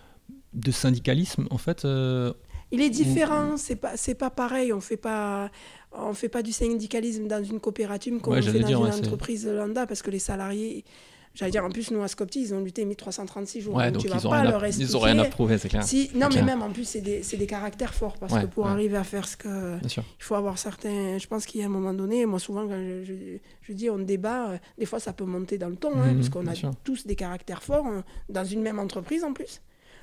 de 0.55 0.71
syndicalisme, 0.71 1.47
en 1.51 1.59
fait. 1.59 1.85
euh, 1.85 2.33
Il 2.71 2.81
est 2.81 2.91
différent, 2.91 3.57
c'est 3.57 3.77
pas 3.77 3.97
c'est 3.97 4.15
pas 4.15 4.31
pareil. 4.31 4.73
On 4.73 4.81
fait 4.81 4.97
pas 4.99 5.51
on 5.93 6.13
fait 6.13 6.29
pas 6.29 6.43
du 6.43 6.53
syndicalisme 6.53 7.27
dans 7.27 7.43
une 7.43 7.61
coopérative 7.61 8.21
comme 8.21 8.35
on 8.35 8.43
fait 8.43 8.61
dans 8.61 8.67
dire, 8.67 8.85
une 8.87 8.93
entreprise 8.93 9.47
lambda 9.49 9.87
parce 9.87 10.03
que 10.03 10.11
les 10.11 10.19
salariés, 10.19 10.85
j'allais 11.35 11.51
dire 11.53 11.65
en 11.65 11.71
plus 11.71 11.91
nous 11.91 12.03
à 12.03 12.09
Scopti, 12.09 12.41
ils 12.43 12.55
ont 12.55 12.61
lutté 12.61 12.85
1336 12.85 13.61
jours. 13.61 13.75
ouais, 13.77 13.91
donc, 13.91 14.05
vas 14.07 14.17
ils 14.19 14.27
ont, 14.27 14.31
pas 14.31 14.41
rien 14.43 14.51
leur 14.51 14.63
à, 14.65 14.67
expliquer. 14.69 14.91
ils 14.91 14.97
ont 14.97 15.01
rien 15.01 15.19
à 15.19 15.25
prouver, 15.27 15.59
c'est 15.59 15.69
clair. 15.69 15.83
Si, 15.85 16.11
non, 16.15 16.29
mais 16.35 16.43
même 16.43 16.63
en 16.63 16.71
plus, 16.71 16.85
c'est 16.85 17.01
des, 17.01 17.21
des 17.21 17.47
caractères 17.47 17.95
forts 17.95 18.17
parce 18.19 18.33
Ouais, 18.33 18.43
que 18.43 18.47
pour 18.47 18.65
ouais. 18.65 18.71
arriver 18.71 18.97
à 18.97 19.05
faire 19.05 19.27
ce 19.29 19.37
que. 19.37 19.79
Il 19.85 20.03
faut 20.19 20.35
avoir 20.35 20.59
certains. 20.59 21.19
Je 21.19 21.27
pense 21.27 21.47
qu'il 21.47 21.61
y 21.61 21.63
a 21.63 21.67
un 21.67 21.71
moment 21.71 21.95
donné, 21.95 22.27
moi 22.27 22.39
souvent, 22.39 22.67
quand 22.67 22.77
je, 22.81 23.05
je- 23.05 23.39
je 23.63 23.73
dis 23.73 23.89
on 23.91 23.99
débat, 23.99 24.51
euh, 24.51 24.59
des 24.79 24.87
fois 24.87 25.01
ça 25.01 25.13
peut 25.13 25.25
monter 25.25 25.59
dans 25.59 25.69
le 25.69 25.77
ton, 25.77 25.93
hein, 25.97 26.07
Mhm, 26.13 26.17
parce 26.17 26.29
qu'on 26.31 26.47
a 26.47 26.55
sûr. 26.55 26.71
tous 26.85 27.07
des 27.07 27.17
caractères 27.17 27.63
forts 27.63 27.87
hein, 27.87 28.05
dans 28.29 28.45
une 28.45 28.63
même 28.63 28.79
entreprise 28.79 29.25
en 29.25 29.33
plus. 29.33 29.61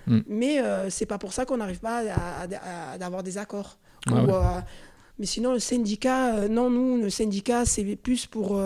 Mhm. 0.08 0.24
Mais 0.28 0.60
euh, 0.62 0.90
c'est 0.92 1.08
pas 1.08 1.18
pour 1.18 1.34
ça 1.34 1.46
qu'on 1.46 1.58
n'arrive 1.58 1.80
pas 1.80 2.00
à, 2.12 2.44
à- 2.44 2.94
à- 2.94 2.98
d'avoir 2.98 3.24
des 3.24 3.38
accords. 3.38 3.78
Ou, 4.08 4.14
ouais. 4.14 4.22
euh, 4.30 4.60
mais 5.18 5.26
sinon, 5.26 5.54
le 5.54 5.60
syndicat, 5.60 6.36
euh, 6.36 6.48
non, 6.48 6.70
nous, 6.70 6.98
le 7.02 7.10
syndicat, 7.10 7.66
c'est 7.66 7.96
plus 7.96 8.28
pour 8.28 8.60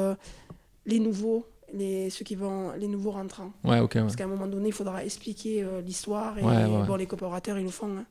les 0.86 1.00
nouveaux, 1.00 1.46
les, 1.74 2.10
ceux 2.10 2.24
qui 2.26 2.36
vont, 2.36 2.72
les 2.74 2.88
nouveaux 2.88 3.12
rentrants. 3.12 3.52
Ouais, 3.64 3.80
ok. 3.80 3.96
ouais. 3.96 4.02
Parce 4.02 4.16
qu'à 4.16 4.24
un 4.26 4.28
moment 4.28 4.48
donné, 4.48 4.70
il 4.70 4.74
faudra 4.74 5.04
expliquer 5.04 5.64
euh, 5.64 5.82
l'histoire. 5.82 6.38
Et 6.40 6.44
Ouais, 6.44 6.66
bon, 6.86 6.96
les 6.96 7.06
coopérateurs, 7.06 7.58
ils 7.60 7.64
le 7.66 7.70
font. 7.70 7.98
hein. 7.98 8.06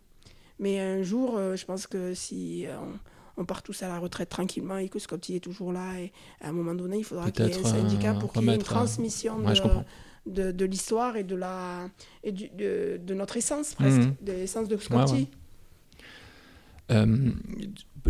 Mais 0.58 0.80
un 0.80 1.02
jour, 1.02 1.36
euh, 1.36 1.56
je 1.56 1.64
pense 1.64 1.86
que 1.86 2.14
si 2.14 2.66
euh, 2.66 2.76
on, 3.36 3.42
on 3.42 3.44
part 3.44 3.62
tous 3.62 3.82
à 3.82 3.88
la 3.88 3.98
retraite 3.98 4.28
tranquillement 4.28 4.78
et 4.78 4.88
que 4.88 4.98
Scopti 4.98 5.36
est 5.36 5.40
toujours 5.40 5.72
là, 5.72 5.98
et 6.00 6.12
à 6.40 6.48
un 6.48 6.52
moment 6.52 6.74
donné, 6.74 6.98
il 6.98 7.04
faudra 7.04 7.30
qu'il 7.30 7.46
y 7.46 7.48
ait 7.50 7.58
un 7.58 7.62
syndicat 7.64 8.14
pour 8.14 8.32
qu'il 8.32 8.42
y 8.42 8.50
ait 8.50 8.54
une 8.54 8.60
euh, 8.60 8.64
transmission 8.64 9.38
de, 9.38 9.44
de, 10.26 10.50
de 10.52 10.64
l'histoire 10.64 11.16
et, 11.16 11.22
de, 11.24 11.36
la, 11.36 11.88
et 12.24 12.32
du- 12.32 12.48
de, 12.50 12.98
de 13.02 13.14
notre 13.14 13.36
essence, 13.36 13.74
presque, 13.74 13.98
Mhm. 13.98 14.14
de 14.20 14.32
l'essence 14.32 14.66
de 14.68 14.76
Scopti. 14.76 15.28
Euh, 16.90 17.30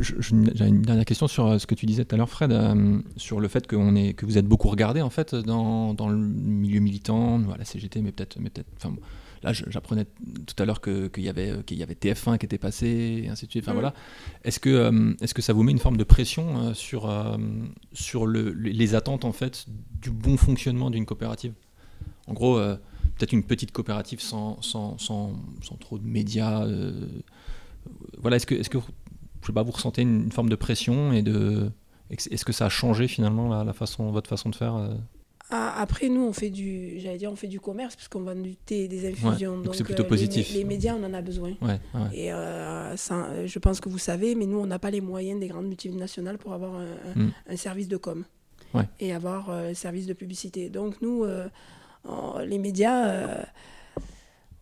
J'ai 0.00 0.66
une 0.66 0.82
dernière 0.82 1.04
question 1.04 1.26
sur 1.26 1.46
euh, 1.46 1.58
ce 1.58 1.66
que 1.66 1.74
tu 1.74 1.84
disais 1.86 2.04
tout 2.04 2.14
à 2.14 2.18
l'heure, 2.18 2.28
Fred, 2.30 2.52
euh, 2.52 3.00
sur 3.16 3.40
le 3.40 3.48
fait 3.48 3.66
est, 3.96 4.12
que 4.14 4.26
vous 4.26 4.38
êtes 4.38 4.46
beaucoup 4.46 4.68
regardé 4.68 5.00
en 5.02 5.10
fait 5.10 5.34
dans, 5.34 5.94
dans 5.94 6.08
le 6.08 6.16
milieu 6.16 6.78
militant, 6.80 7.40
la 7.58 7.64
CGT, 7.64 8.00
mais 8.02 8.12
peut-être, 8.12 8.38
mais 8.38 8.50
peut-être. 8.50 8.68
Enfin, 8.76 8.90
bon, 8.90 9.00
là, 9.42 9.52
j'apprenais 9.52 10.04
tout 10.46 10.62
à 10.62 10.64
l'heure 10.66 10.80
que- 10.80 11.08
qu'il 11.08 11.24
y 11.24 11.28
avait 11.28 11.50
euh, 11.50 11.62
qu'il 11.62 11.78
y 11.78 11.82
avait 11.82 11.94
TF1 11.96 12.38
qui 12.38 12.46
était 12.46 12.58
passé, 12.58 13.22
et 13.24 13.28
ainsi 13.28 13.46
de 13.46 13.50
suite. 13.50 13.64
Enfin 13.64 13.72
Mm. 13.72 13.80
voilà. 13.80 13.94
Est-ce 14.44 14.60
que 14.60 14.70
euh, 14.70 15.14
est-ce 15.20 15.34
que 15.34 15.42
ça 15.42 15.52
vous 15.52 15.64
met 15.64 15.72
une 15.72 15.78
forme 15.80 15.96
de 15.96 16.04
pression 16.04 16.72
sur 16.74 17.10
sur 17.92 18.26
le- 18.26 18.52
les 18.52 18.94
attentes 18.94 19.24
en 19.24 19.32
fait 19.32 19.66
du 20.00 20.10
bon 20.10 20.36
fonctionnement 20.36 20.90
d'une 20.90 21.06
coopérative? 21.06 21.54
En 22.28 22.34
gros. 22.34 22.60
Peut-être 23.16 23.32
une 23.32 23.42
petite 23.42 23.72
coopérative 23.72 24.20
sans, 24.20 24.62
sans, 24.62 24.96
sans, 24.98 25.32
sans 25.60 25.74
trop 25.74 25.98
de 25.98 26.06
médias. 26.06 26.64
Voilà, 28.18 28.36
est-ce 28.36 28.46
que, 28.46 28.54
est-ce 28.54 28.70
que 28.70 28.78
je 29.42 29.46
sais 29.46 29.52
pas, 29.52 29.62
vous 29.62 29.72
ressentez 29.72 30.02
une, 30.02 30.24
une 30.24 30.32
forme 30.32 30.48
de 30.48 30.56
pression 30.56 31.12
et 31.12 31.22
de 31.22 31.70
est-ce 32.10 32.44
que 32.44 32.52
ça 32.52 32.66
a 32.66 32.68
changé 32.70 33.06
finalement 33.06 33.48
la, 33.48 33.64
la 33.64 33.72
façon, 33.72 34.10
votre 34.10 34.28
façon 34.30 34.48
de 34.48 34.54
faire 34.56 34.76
euh? 34.76 34.94
Ah, 35.50 35.74
Après, 35.80 36.08
nous, 36.08 36.22
on 36.22 36.32
fait 36.32 36.50
du, 36.50 36.98
j'allais 37.00 37.16
dire, 37.18 37.30
on 37.32 37.36
fait 37.36 37.46
du 37.48 37.60
commerce 37.60 37.96
parce 37.96 38.08
qu'on 38.08 38.20
vend 38.20 38.34
du 38.34 38.56
thé 38.56 38.84
et 38.84 38.88
des 38.88 39.08
infusions. 39.08 39.58
donc 39.60 39.74
c'est 39.74 39.84
plutôt 39.84 40.02
euh, 40.02 40.08
positif. 40.08 40.52
Les, 40.52 40.64
médias, 40.64 40.94
on 40.94 41.04
en 41.04 41.14
a 41.14 41.22
besoin. 41.22 41.50
Ouais, 41.62 41.80
ouais. 41.94 42.08
Et 42.12 42.32
euh, 42.32 42.96
ça, 42.96 43.46
je 43.46 43.58
pense 43.58 43.80
que 43.80 43.88
vous 43.88 43.98
savez, 43.98 44.34
mais 44.34 44.44
nous, 44.46 44.58
on 44.58 44.66
n'a 44.66 44.78
pas 44.78 44.90
les 44.90 45.00
moyens 45.00 45.40
des 45.40 45.48
grandes 45.48 45.68
multinationales 45.68 46.36
pour 46.38 46.52
avoir 46.52 46.74
un, 46.74 46.86
Mm. 47.14 47.30
un 47.48 47.56
service 47.56 47.88
de 47.88 47.96
com 47.96 48.24
et 49.00 49.12
avoir 49.14 49.50
un 49.50 49.72
service 49.74 50.06
de 50.06 50.12
publicité. 50.12 50.68
Donc, 50.68 51.00
nous, 51.00 51.24
les 52.44 52.58
médias, 52.58 53.46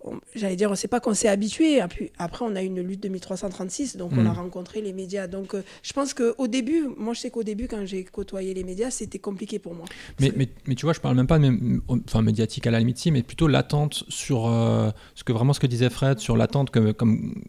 on- 0.07 0.21
j'allais 0.35 0.57
dire, 0.57 0.77
c'est 0.77 0.89
pas 0.89 1.01
qu'on 1.01 1.15
s'est 1.15 1.29
habitué. 1.29 1.81
Après, 2.19 2.45
on 2.45 2.55
a 2.57 2.63
une 2.63 2.81
lutte 2.81 3.03
de 3.03 3.09
1336, 3.09 3.97
donc 3.97 4.13
on 4.13 4.23
Mm. 4.23 4.27
a 4.29 4.33
rencontré 4.33 4.81
les 4.81 4.93
médias. 4.93 5.27
Donc, 5.27 5.55
euh, 5.55 5.63
je 5.83 5.93
pense 5.93 6.15
qu'au 6.15 6.47
début, 6.47 6.85
moi, 6.97 7.13
je 7.15 7.21
sais 7.21 7.31
qu'au 7.31 7.43
début, 7.43 7.69
quand 7.69 7.85
j'ai 7.85 8.05
côtoyé 8.05 8.55
les 8.55 8.65
médias, 8.65 8.91
c'était 8.91 9.19
compliqué 9.19 9.59
pour 9.59 9.75
moi. 9.75 9.87
Mais, 9.89 10.27
Parce 10.29 10.33
que- 10.33 10.39
mais, 10.39 10.49
mais 10.67 10.75
tu 10.75 10.87
vois, 10.87 10.93
je 10.93 11.01
parle 11.01 11.17
même 11.17 11.27
pas 11.27 11.39
même, 11.39 11.81
enfin, 11.89 12.23
médiatique 12.23 12.67
à 12.67 12.71
la 12.71 12.79
limite, 12.79 12.99
si, 12.99 13.11
mais 13.11 13.23
plutôt 13.23 13.49
l'attente 13.49 14.05
sur 14.09 14.47
euh, 14.47 14.91
ce 15.15 15.25
que 15.25 15.33
vraiment 15.33 15.53
ce 15.53 15.61
que 15.61 15.67
disait 15.67 15.91
Fred, 15.91 16.19
sur 16.19 16.37
l'attente 16.37 16.71
comme. 16.71 16.93
comme 16.95 17.43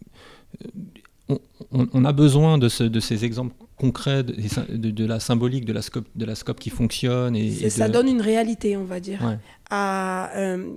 euh, 0.63 0.67
on, 1.29 1.39
on- 1.73 1.87
on 1.91 2.05
a 2.05 2.13
besoin 2.13 2.57
de, 2.57 2.69
ce- 2.69 2.85
de 2.85 2.99
ces 3.01 3.25
exemples 3.25 3.53
concrets, 3.75 4.23
de, 4.23 4.33
de- 4.77 4.91
de 4.91 5.05
la 5.05 5.19
symbolique, 5.19 5.65
de 5.65 5.73
la 5.73 5.81
scope, 5.81 6.07
de 6.15 6.23
la 6.25 6.35
scope 6.35 6.57
qui 6.59 6.69
fonctionne. 6.69 7.35
Et, 7.35 7.69
ça 7.69 7.87
de- 7.89 7.93
donne 7.93 8.07
une 8.07 8.21
réalité, 8.21 8.77
on 8.77 8.85
va 8.85 9.01
dire. 9.01 9.21
Ouais. 9.21 9.37
À, 9.69 10.31
euh, 10.37 10.75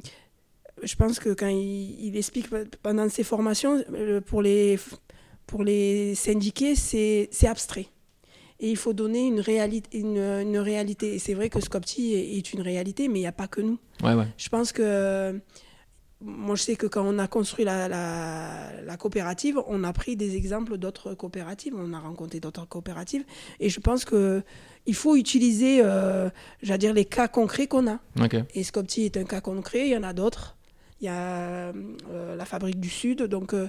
je 0.82 0.94
pense 0.96 1.18
que 1.18 1.30
quand 1.30 1.48
il, 1.48 2.04
il 2.04 2.16
explique 2.16 2.48
pendant 2.82 3.08
ses 3.08 3.24
formations, 3.24 3.82
pour 4.26 4.42
les, 4.42 4.78
pour 5.46 5.64
les 5.64 6.14
syndiqués, 6.14 6.74
c'est 6.74 7.28
abstrait. 7.46 7.86
Et 8.62 8.70
il 8.70 8.76
faut 8.76 8.92
donner 8.92 9.26
une 9.26 9.40
réalité. 9.40 9.98
Une, 9.98 10.18
une 10.18 10.58
réalité. 10.58 11.14
Et 11.14 11.18
c'est 11.18 11.34
vrai 11.34 11.48
que 11.48 11.60
Scopti 11.60 12.12
est, 12.14 12.36
est 12.36 12.52
une 12.52 12.60
réalité, 12.60 13.08
mais 13.08 13.18
il 13.18 13.22
n'y 13.22 13.26
a 13.26 13.32
pas 13.32 13.48
que 13.48 13.62
nous. 13.62 13.78
Ouais, 14.02 14.14
ouais. 14.14 14.26
Je 14.36 14.48
pense 14.48 14.72
que. 14.72 15.40
Moi, 16.22 16.54
je 16.54 16.60
sais 16.64 16.76
que 16.76 16.86
quand 16.86 17.02
on 17.02 17.18
a 17.18 17.26
construit 17.26 17.64
la, 17.64 17.88
la, 17.88 18.82
la 18.84 18.96
coopérative, 18.98 19.58
on 19.66 19.82
a 19.84 19.92
pris 19.94 20.16
des 20.16 20.36
exemples 20.36 20.76
d'autres 20.76 21.14
coopératives, 21.14 21.72
on 21.74 21.94
a 21.94 21.98
rencontré 21.98 22.40
d'autres 22.40 22.68
coopératives, 22.68 23.24
et 23.58 23.70
je 23.70 23.80
pense 23.80 24.04
que 24.04 24.42
il 24.84 24.94
faut 24.94 25.16
utiliser, 25.16 25.80
euh, 25.82 26.28
j'allais 26.62 26.76
dire, 26.76 26.92
les 26.92 27.06
cas 27.06 27.26
concrets 27.26 27.68
qu'on 27.68 27.86
a. 27.88 28.00
Ok. 28.20 28.36
Et 28.54 28.62
Scopti 28.64 29.04
est 29.06 29.16
un 29.16 29.24
cas 29.24 29.40
concret, 29.40 29.86
il 29.86 29.92
y 29.92 29.96
en 29.96 30.02
a 30.02 30.12
d'autres. 30.12 30.58
Il 31.00 31.06
y 31.06 31.08
a 31.08 31.72
euh, 31.72 32.36
la 32.36 32.44
fabrique 32.44 32.78
du 32.80 32.90
Sud, 32.90 33.22
donc 33.22 33.54
euh, 33.54 33.68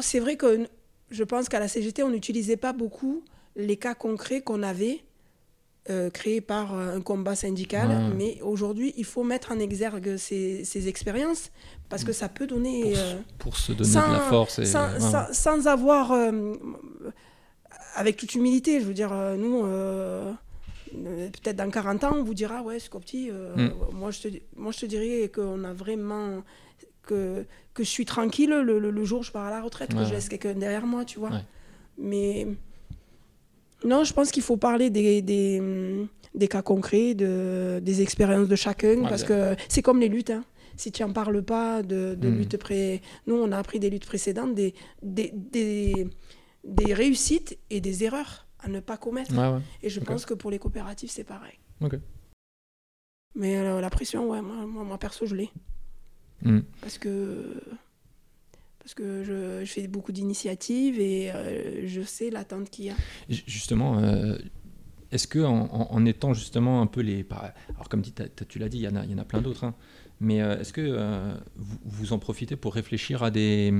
c'est 0.00 0.20
vrai 0.20 0.36
que 0.36 0.66
je 1.10 1.24
pense 1.24 1.48
qu'à 1.48 1.60
la 1.60 1.68
CGT, 1.68 2.02
on 2.02 2.10
n'utilisait 2.10 2.56
pas 2.56 2.72
beaucoup 2.72 3.22
les 3.56 3.76
cas 3.76 3.94
concrets 3.94 4.40
qu'on 4.40 4.62
avait 4.62 5.00
euh, 5.90 6.10
créé 6.10 6.40
par 6.40 6.74
un 6.74 7.00
combat 7.00 7.34
syndical. 7.34 8.12
Mais 8.16 8.38
aujourd'hui, 8.42 8.94
il 8.96 9.04
faut 9.04 9.24
mettre 9.24 9.50
en 9.52 9.58
exergue 9.58 10.16
ces, 10.16 10.64
ces 10.64 10.88
expériences 10.88 11.50
parce 11.88 12.04
que 12.04 12.12
ça 12.12 12.28
peut 12.28 12.46
donner. 12.46 12.82
Pour, 12.92 12.98
euh, 12.98 13.14
pour 13.38 13.56
se 13.56 13.72
donner 13.72 13.90
sans- 13.90 14.08
de 14.08 14.12
la 14.12 14.20
force. 14.20 14.58
Et, 14.60 14.66
sans, 14.66 14.92
ouais. 14.92 15.00
sans- 15.00 15.32
sans 15.32 15.66
avoir, 15.66 16.12
euh, 16.12 16.54
avec 17.94 18.16
toute 18.16 18.34
humilité, 18.34 18.80
je 18.80 18.84
veux 18.86 18.94
dire, 18.94 19.12
nous, 19.36 19.64
peut-être 20.92 21.56
dans 21.56 21.70
40 21.70 22.04
ans, 22.04 22.12
on 22.16 22.22
vous 22.22 22.34
dira, 22.34 22.62
ouais, 22.62 22.78
Scopti, 22.78 23.28
euh, 23.30 23.56
Mm. 23.56 23.72
moi, 23.94 24.10
je 24.10 24.20
te, 24.22 24.28
moi 24.56 24.72
je 24.72 24.80
te 24.80 24.86
dirais 24.86 25.30
qu'on 25.34 25.64
a 25.64 25.72
vraiment. 25.72 26.42
Que, 27.04 27.44
que 27.74 27.82
je 27.82 27.88
suis 27.88 28.04
tranquille 28.04 28.50
le, 28.50 28.78
le- 28.78 28.90
le 28.92 29.04
jour 29.04 29.20
où 29.20 29.22
je 29.24 29.32
pars 29.32 29.46
à 29.46 29.50
la 29.50 29.60
retraite, 29.60 29.92
Ouais, 29.92 29.98
que 30.00 30.04
je 30.08 30.12
laisse 30.12 30.28
quelqu'un 30.28 30.54
derrière 30.54 30.86
moi, 30.86 31.04
tu 31.04 31.18
vois. 31.18 31.30
Ouais. 31.30 31.44
Mais 31.98 32.46
non, 33.84 34.04
je 34.04 34.12
pense 34.12 34.30
qu'il 34.30 34.42
faut 34.44 34.56
parler 34.56 34.88
des, 34.90 35.20
des, 35.20 35.60
des 36.34 36.46
cas 36.48 36.62
concrets, 36.62 37.14
de, 37.14 37.80
des 37.82 38.02
expériences 38.02 38.46
de 38.46 38.54
chacun, 38.54 38.98
Ouais, 39.02 39.08
parce 39.08 39.24
bien. 39.26 39.54
que 39.56 39.60
c'est 39.68 39.82
comme 39.82 39.98
les 39.98 40.08
luttes. 40.08 40.30
hein. 40.30 40.44
Si 40.76 40.92
tu 40.92 41.02
n'en 41.02 41.12
parles 41.12 41.42
pas 41.42 41.82
de, 41.82 42.14
de 42.14 42.28
Mm. 42.30 42.36
luttes 42.38 42.56
pré... 42.56 43.02
Nous, 43.26 43.34
on 43.34 43.50
a 43.50 43.58
appris 43.58 43.80
des 43.80 43.90
luttes 43.90 44.06
précédentes, 44.06 44.54
des, 44.54 44.72
des, 45.02 45.32
des, 45.34 46.06
des 46.64 46.94
réussites 46.94 47.58
et 47.70 47.80
des 47.80 48.04
erreurs 48.04 48.46
à 48.62 48.68
ne 48.68 48.80
pas 48.80 48.96
commettre. 48.96 49.34
Ouais. 49.36 49.60
Et 49.82 49.90
je 49.90 50.00
pense 50.00 50.24
que 50.24 50.34
pour 50.34 50.50
les 50.50 50.58
coopératives, 50.58 51.10
c'est 51.10 51.24
pareil. 51.24 51.58
Mais 53.34 53.56
euh, 53.56 53.80
la 53.80 53.90
pression, 53.90 54.28
ouais, 54.30 54.42
moi, 54.42 54.66
moi, 54.66 54.84
moi, 54.84 54.98
perso, 54.98 55.26
je 55.26 55.34
l'ai. 55.34 55.50
Mm. 56.42 56.60
Parce 56.80 56.98
que, 56.98 57.60
parce 58.78 58.94
que 58.94 59.24
je, 59.24 59.64
je 59.64 59.72
fais 59.72 59.86
beaucoup 59.88 60.12
d'initiatives 60.12 61.00
et 61.00 61.30
euh, 61.32 61.86
je 61.86 62.02
sais 62.02 62.30
l'attente 62.30 62.68
qu'il 62.70 62.86
y 62.86 62.90
a. 62.90 62.94
Ju- 63.28 63.42
Justement, 63.46 63.98
euh, 64.00 64.36
est-ce 65.12 65.26
que 65.26 65.38
en, 65.38 66.04
étant 66.04 66.34
justement 66.34 66.82
un 66.82 66.86
peu 66.86 67.00
les... 67.00 67.24
par- 67.24 67.52
Alors 67.74 67.88
comme 67.88 68.02
dit, 68.02 68.14
tu 68.48 68.58
l'as 68.58 68.68
dit, 68.68 68.78
il 68.78 68.82
y, 68.84 68.88
en 68.88 68.96
a- 68.96 69.04
il 69.04 69.10
y 69.10 69.14
en 69.14 69.18
a 69.18 69.24
plein 69.24 69.40
d'autres, 69.40 69.64
hein. 69.64 69.74
mais 70.20 70.42
euh, 70.42 70.58
est-ce 70.60 70.72
que 70.72 71.34
vous, 71.56 71.78
vous 71.84 72.12
en 72.12 72.18
profitez 72.18 72.56
pour 72.56 72.74
réfléchir 72.74 73.22
à 73.22 73.30
des... 73.30 73.72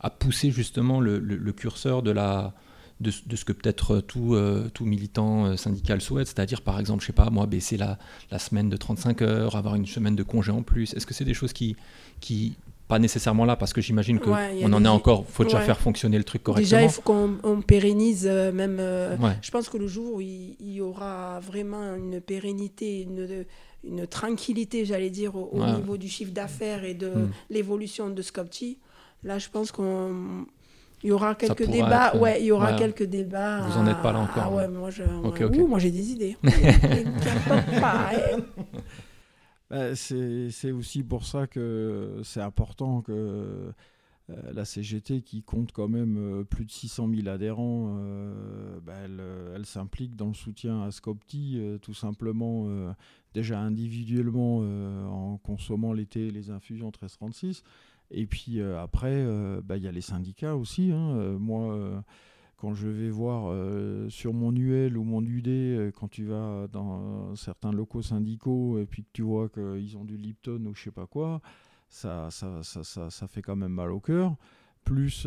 à 0.00 0.10
pousser 0.10 0.50
justement 0.50 1.00
le, 1.00 1.18
le- 1.18 1.36
le 1.36 1.52
curseur 1.52 2.02
de 2.02 2.10
la... 2.10 2.54
De, 2.98 3.10
ce- 3.10 3.28
de 3.28 3.36
ce 3.36 3.44
que 3.44 3.52
peut-être 3.52 4.00
tout, 4.00 4.34
euh, 4.34 4.70
tout 4.72 4.86
militant 4.86 5.44
euh, 5.44 5.56
syndical 5.56 6.00
souhaite, 6.00 6.28
c'est-à-dire 6.28 6.62
par 6.62 6.80
exemple, 6.80 7.02
je 7.02 7.08
sais 7.08 7.12
pas, 7.12 7.28
moi, 7.28 7.44
baisser 7.44 7.76
la, 7.76 7.98
la 8.30 8.38
semaine 8.38 8.70
de 8.70 8.76
35 8.78 9.20
heures, 9.20 9.54
avoir 9.54 9.74
une 9.74 9.84
semaine 9.84 10.16
de 10.16 10.22
congé 10.22 10.50
en 10.50 10.62
plus. 10.62 10.94
Est-ce 10.94 11.04
que 11.04 11.12
c'est 11.12 11.26
des 11.26 11.34
choses 11.34 11.52
qui, 11.52 11.76
qui, 12.20 12.54
pas 12.88 12.98
nécessairement 12.98 13.44
là, 13.44 13.54
parce 13.54 13.74
que 13.74 13.82
j'imagine 13.82 14.18
qu'on 14.18 14.32
Ouais, 14.32 14.64
en 14.64 14.78
des- 14.80 14.84
est 14.86 14.88
encore, 14.88 15.26
faut 15.28 15.44
déjà 15.44 15.58
ouais. 15.58 15.64
faire 15.66 15.78
fonctionner 15.78 16.16
le 16.16 16.24
truc 16.24 16.42
correctement. 16.42 16.78
Déjà, 16.80 16.82
il 16.82 16.88
faut 16.88 17.02
qu'on 17.02 17.36
on 17.42 17.60
pérennise 17.60 18.26
euh, 18.26 18.50
même. 18.50 18.78
euh, 18.80 19.14
Ouais. 19.18 19.36
Je 19.42 19.50
pense 19.50 19.68
que 19.68 19.76
le 19.76 19.88
jour 19.88 20.14
où 20.14 20.20
il, 20.22 20.56
il 20.60 20.72
y 20.72 20.80
aura 20.80 21.38
vraiment 21.40 21.96
une 21.96 22.22
pérennité, 22.22 23.02
une, 23.02 23.44
une 23.84 24.06
tranquillité, 24.06 24.86
j'allais 24.86 25.10
dire, 25.10 25.36
au, 25.36 25.62
niveau 25.74 25.98
du 25.98 26.08
chiffre 26.08 26.32
d'affaires 26.32 26.82
et 26.84 26.94
de 26.94 27.08
Mm. 27.10 27.30
l'évolution 27.50 28.08
de 28.08 28.22
Scopti, 28.22 28.78
là, 29.22 29.38
je 29.38 29.50
pense 29.50 29.70
qu'on. 29.70 30.46
Il 31.02 31.08
y 31.10 31.12
aura 31.12 31.34
quelques 31.34 31.66
débats. 31.66 32.08
être, 32.08 32.16
euh, 32.16 32.20
ouais, 32.20 32.40
il 32.40 32.46
y 32.46 32.52
aura 32.52 32.72
quelques 32.72 33.04
débats. 33.04 33.60
Vous 33.62 33.78
en 33.78 33.86
êtes 33.86 34.00
pas 34.02 34.12
là 34.12 34.20
encore, 34.20 34.42
Ah 34.44 34.50
ouais. 34.50 34.68
moi, 34.68 34.90
j'ai 35.78 35.90
des 35.90 36.10
idées. 36.12 36.36
Bah, 39.68 39.96
c'est 39.96 40.50
c'est 40.50 40.70
aussi 40.70 41.02
pour 41.02 41.24
ça 41.24 41.48
que 41.48 42.20
c'est 42.22 42.40
important 42.40 43.02
que 43.02 43.12
euh, 44.30 44.34
la 44.52 44.64
CGT, 44.64 45.22
qui 45.22 45.42
compte 45.42 45.72
quand 45.72 45.88
même 45.88 46.16
euh, 46.18 46.44
plus 46.44 46.64
de 46.64 46.70
600 46.70 47.08
000 47.14 47.28
adhérents, 47.28 47.96
euh, 47.98 48.78
bah, 48.84 48.94
elle, 49.04 49.20
elle 49.54 49.66
s'implique 49.66 50.14
dans 50.16 50.28
le 50.28 50.34
soutien 50.34 50.82
à 50.82 50.90
Scopti, 50.92 51.56
euh, 51.58 51.78
tout 51.78 51.94
simplement, 51.94 52.64
euh, 52.68 52.92
déjà 53.34 53.58
individuellement 53.60 54.60
euh, 54.62 55.04
en 55.06 55.36
consommant 55.38 55.92
l'été 55.92 56.30
les 56.30 56.50
infusions 56.50 56.86
1336. 56.86 57.62
Et 58.10 58.26
puis 58.26 58.60
euh, 58.60 58.80
après, 58.80 59.12
euh, 59.14 59.60
bah, 59.64 59.76
il 59.76 59.82
y 59.82 59.88
a 59.88 59.92
les 59.92 60.00
syndicats 60.00 60.56
aussi. 60.56 60.92
hein. 60.92 61.16
Euh, 61.16 61.38
moi, 61.38 62.04
quand 62.56 62.72
je 62.74 62.88
vais 62.88 63.10
voir 63.10 63.50
euh, 63.50 64.08
sur 64.08 64.32
mon 64.32 64.54
UL 64.54 64.96
ou 64.96 65.04
mon 65.04 65.22
UD, 65.22 65.48
euh, 65.48 65.90
quand 65.90 66.08
tu 66.08 66.24
vas 66.24 66.66
dans 66.72 67.34
certains 67.34 67.72
locaux 67.72 68.02
syndicaux 68.02 68.78
et 68.78 68.86
puis 68.86 69.02
que 69.02 69.08
tu 69.12 69.22
vois 69.22 69.48
qu'ils 69.48 69.96
ont 69.96 70.04
du 70.04 70.16
Lipton 70.16 70.64
ou 70.66 70.74
je 70.74 70.84
sais 70.84 70.90
pas 70.90 71.06
quoi, 71.06 71.40
ça, 71.88 72.28
ça, 72.30 72.62
ça, 72.62 72.82
ça, 72.84 73.10
ça 73.10 73.26
fait 73.28 73.42
quand 73.42 73.56
même 73.56 73.72
mal 73.72 73.90
au 73.92 74.00
cœur. 74.00 74.36
Plus 74.84 75.26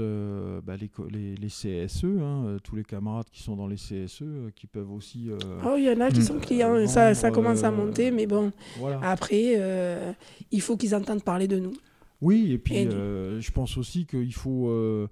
bah, 0.63 0.77
les, 0.77 0.87
co- 0.87 1.07
les, 1.09 1.35
les 1.35 1.47
CSE, 1.49 2.05
hein, 2.05 2.57
tous 2.63 2.77
les 2.77 2.85
camarades 2.85 3.29
qui 3.29 3.43
sont 3.43 3.57
dans 3.57 3.67
les 3.67 3.75
CSE, 3.75 4.23
qui 4.55 4.67
peuvent 4.67 4.89
aussi... 4.89 5.29
Oh, 5.65 5.75
il 5.77 5.83
y 5.83 5.89
en 5.91 5.99
a 5.99 6.09
qui 6.11 6.23
sont 6.23 6.39
clients, 6.39 6.75
Euh, 6.75 6.83
et 6.83 6.87
ça, 6.87 7.13
ça 7.13 7.29
commence 7.29 7.65
à 7.65 7.69
monter, 7.71 8.11
mais 8.11 8.25
bon, 8.25 8.53
voilà. 8.77 8.99
après, 9.03 10.15
il 10.51 10.61
faut 10.61 10.77
qu'ils 10.77 10.95
entendent 10.95 11.25
parler 11.25 11.49
de 11.49 11.59
nous. 11.59 11.73
Oui, 12.21 12.51
et 12.51 12.57
puis 12.57 12.75
Et- 12.75 12.87
euh, 12.87 13.39
je 13.39 13.51
pense 13.51 13.77
aussi 13.77 14.05
qu'il 14.05 14.33
faut, 14.33 14.69
euh, 14.69 15.07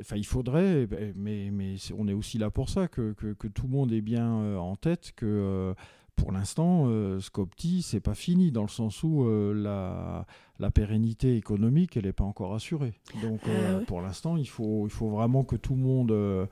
enfin 0.00 0.16
il 0.16 0.26
faudrait, 0.26 0.88
mais, 1.16 1.50
mais 1.52 1.76
on 1.96 2.08
est 2.08 2.12
aussi 2.12 2.38
là 2.38 2.50
pour 2.50 2.68
ça, 2.68 2.88
que, 2.88 3.12
que, 3.12 3.32
que 3.34 3.48
tout 3.48 3.64
le 3.64 3.72
monde 3.72 3.92
ait 3.92 4.00
bien 4.00 4.40
euh, 4.40 4.56
en 4.56 4.76
tête 4.76 5.12
que 5.16 5.74
pour 6.16 6.32
l'instant, 6.32 6.84
euh, 6.88 7.18
Scopti, 7.20 7.80
c'est 7.80 8.00
pas 8.00 8.14
fini, 8.14 8.50
dans 8.52 8.62
le 8.62 8.68
sens 8.68 9.02
où 9.02 9.24
euh, 9.24 9.54
la, 9.54 10.26
la 10.58 10.70
pérennité 10.70 11.36
économique, 11.36 11.96
elle 11.96 12.04
n'est 12.04 12.12
pas 12.12 12.24
encore 12.24 12.54
assurée. 12.54 12.92
Donc 13.22 13.40
euh, 13.48 13.78
Ah 13.80 13.84
pour 13.86 14.02
l'instant, 14.02 14.36
il 14.36 14.48
faut, 14.48 14.86
il 14.86 14.90
faut 14.90 15.08
vraiment 15.08 15.44
que 15.44 15.56
tout 15.56 15.74
le 15.74 15.80
monde... 15.82 16.48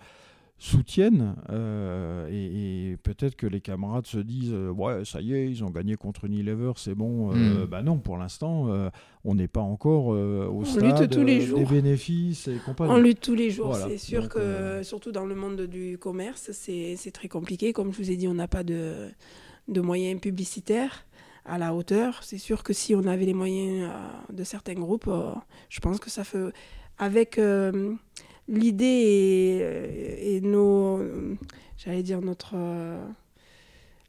soutiennent 0.61 1.37
euh, 1.51 2.29
et, 2.31 2.91
et 2.93 2.97
peut-être 2.97 3.37
que 3.37 3.47
les 3.47 3.61
camarades 3.61 4.07
se 4.07 4.19
disent 4.19 4.53
euh, 4.53 4.71
ouais 4.71 5.05
ça 5.05 5.21
y 5.21 5.33
est 5.33 5.49
ils 5.49 5.63
ont 5.63 5.71
gagné 5.71 5.95
contre 5.97 6.25
Unilever 6.25 6.73
c'est 6.77 6.95
bon 6.97 7.31
Euh, 7.33 7.65
Mm. 7.65 7.67
bah 7.67 7.83
non 7.83 7.99
pour 7.99 8.17
l'instant 8.19 8.67
euh, 8.69 8.91
on 9.25 9.35
n'est 9.37 9.47
pas 9.49 9.61
encore 9.61 10.07
au 10.09 10.61
On 10.61 10.65
stade 10.65 11.01
lutte 11.01 11.11
tous 11.11 11.23
les 11.25 11.41
jours. 11.43 11.59
des 11.61 11.65
bénéfices 11.67 12.49
et 12.49 12.57
compagnie. 12.65 12.93
On 12.93 12.99
lutte 12.99 13.21
tous 13.21 13.35
les 13.35 13.51
jours, 13.51 13.69
Voilà. 13.69 13.89
c'est 13.89 13.99
sûr 13.99 14.23
Donc, 14.23 14.33
que, 14.33 14.83
surtout 14.83 15.13
dans 15.13 15.27
le 15.27 15.35
monde 15.35 15.61
du 15.63 15.97
commerce, 15.99 16.51
c'est 16.53 16.95
c'est 16.97 17.11
très 17.13 17.29
compliqué. 17.29 17.73
Comme 17.73 17.93
je 17.93 17.99
vous 17.99 18.11
ai 18.11 18.17
dit, 18.17 18.27
on 18.29 18.35
n'a 18.35 18.49
pas 18.49 18.65
de, 18.65 19.09
de 19.69 19.81
moyens 19.81 20.21
publicitaires 20.21 21.05
à 21.45 21.59
la 21.59 21.75
hauteur. 21.75 22.21
C'est 22.23 22.39
sûr 22.39 22.63
que 22.63 22.73
si 22.73 22.95
on 22.95 23.05
avait 23.07 23.27
les 23.27 23.35
moyens 23.35 23.91
euh, 23.91 24.33
de 24.33 24.45
certains 24.45 24.75
groupes, 24.75 25.09
euh, 25.09 25.33
je 25.69 25.81
pense 25.81 25.99
que 26.01 26.11
ça 26.11 26.25
fait... 26.25 26.53
Avec 26.99 27.39
euh, 27.39 27.95
l'idée 28.49 28.85
et, 30.25 30.37
et 30.37 30.41
nos... 30.41 31.01
J'allais 31.77 32.03
dire 32.03 32.21
notre... 32.21 32.53
euh, 32.55 33.07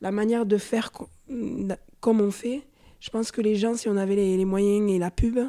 la 0.02 0.12
manière 0.12 0.45
de 0.45 0.58
faire 0.58 0.91
co- 0.91 1.10
comme 1.99 2.21
on 2.21 2.32
fait, 2.32 2.62
je 2.99 3.10
pense 3.10 3.32
que 3.32 3.41
les 3.41 3.56
gens, 3.56 3.75
si 3.75 3.89
on 3.89 3.97
avait 3.97 4.15
les, 4.15 4.38
les 4.38 4.45
moyens 4.45 4.89
et 4.89 4.97
la 4.97 5.12
pub, 5.12 5.39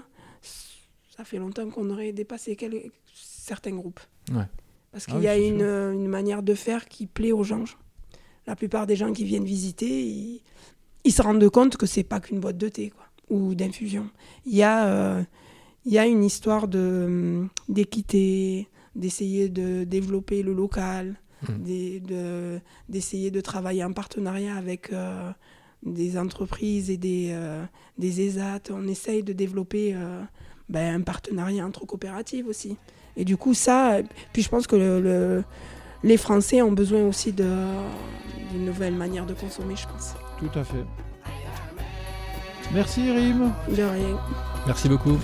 ça 1.16 1.24
fait 1.24 1.38
longtemps 1.38 1.68
qu'on 1.70 1.88
aurait 1.90 2.12
dépassé 2.12 2.56
quel- 2.56 2.90
certains 3.14 3.72
groupes. 3.72 4.00
Ouais. 4.32 4.44
Parce 4.92 5.06
Ah 5.08 5.12
qu'il 5.12 5.22
y 5.22 5.28
a 5.28 5.38
une, 5.38 5.62
une 5.62 6.08
manière 6.08 6.42
de 6.42 6.54
faire 6.54 6.86
qui 6.88 7.06
plaît 7.06 7.32
aux 7.32 7.44
gens. 7.44 7.64
La 8.46 8.56
plupart 8.56 8.86
des 8.86 8.96
gens 8.96 9.12
qui 9.12 9.24
viennent 9.24 9.44
visiter, 9.44 10.02
ils, 10.02 10.42
ils 11.04 11.12
se 11.12 11.22
rendent 11.22 11.48
compte 11.48 11.76
que 11.76 11.86
c'est 11.86 12.02
pas 12.02 12.20
qu'une 12.20 12.40
boîte 12.40 12.58
de 12.58 12.68
thé 12.68 12.90
quoi, 12.90 13.04
ou 13.28 13.54
d'infusion. 13.54 14.10
Il 14.46 14.56
y, 14.56 14.62
a, 14.62 14.86
euh, 14.88 15.22
il 15.84 15.92
y 15.92 15.98
a 15.98 16.06
une 16.06 16.24
histoire 16.24 16.66
de, 16.66 17.46
d'équité, 17.68 18.68
d'essayer 19.00 19.48
de 19.48 19.82
développer 19.84 20.42
le 20.44 20.52
local, 20.52 21.16
Mm. 21.48 21.62
des- 21.64 22.00
de- 22.00 22.60
d'essayer 22.88 23.30
de, 23.30 23.40
travailler 23.40 23.82
en 23.82 23.92
partenariat 23.94 24.54
avec 24.56 24.92
euh, 24.92 25.30
des 25.82 26.18
entreprises 26.18 26.90
et 26.90 26.98
des, 26.98 27.30
euh, 27.32 27.64
des 27.96 28.20
ESAT. 28.20 28.60
On 28.70 28.86
essaye 28.86 29.22
de 29.22 29.32
développer 29.32 29.94
euh, 29.94 30.20
ben, 30.68 30.96
un 30.96 31.00
partenariat 31.00 31.64
entre 31.64 31.86
coopératives 31.86 32.46
aussi. 32.46 32.76
Et 33.16 33.24
du 33.24 33.36
coup, 33.38 33.54
ça, 33.54 34.00
puis 34.34 34.42
je 34.42 34.48
pense 34.50 34.66
que 34.66 34.76
le- 34.76 35.00
le- 35.00 35.44
les 36.04 36.18
Français 36.18 36.60
ont 36.60 36.72
besoin 36.72 37.02
aussi 37.06 37.32
de- 37.32 37.56
d'une 38.52 38.66
nouvelle 38.66 38.94
manière 38.94 39.24
de 39.24 39.32
consommer, 39.34 39.76
je 39.76 39.86
pense. 39.88 40.14
Tout 40.38 40.58
à 40.58 40.62
fait. 40.64 40.84
Merci 42.74 43.10
Rim. 43.10 43.50
De 43.68 43.82
rien. 43.82 44.18
Merci 44.66 44.88
beaucoup. 44.90 45.18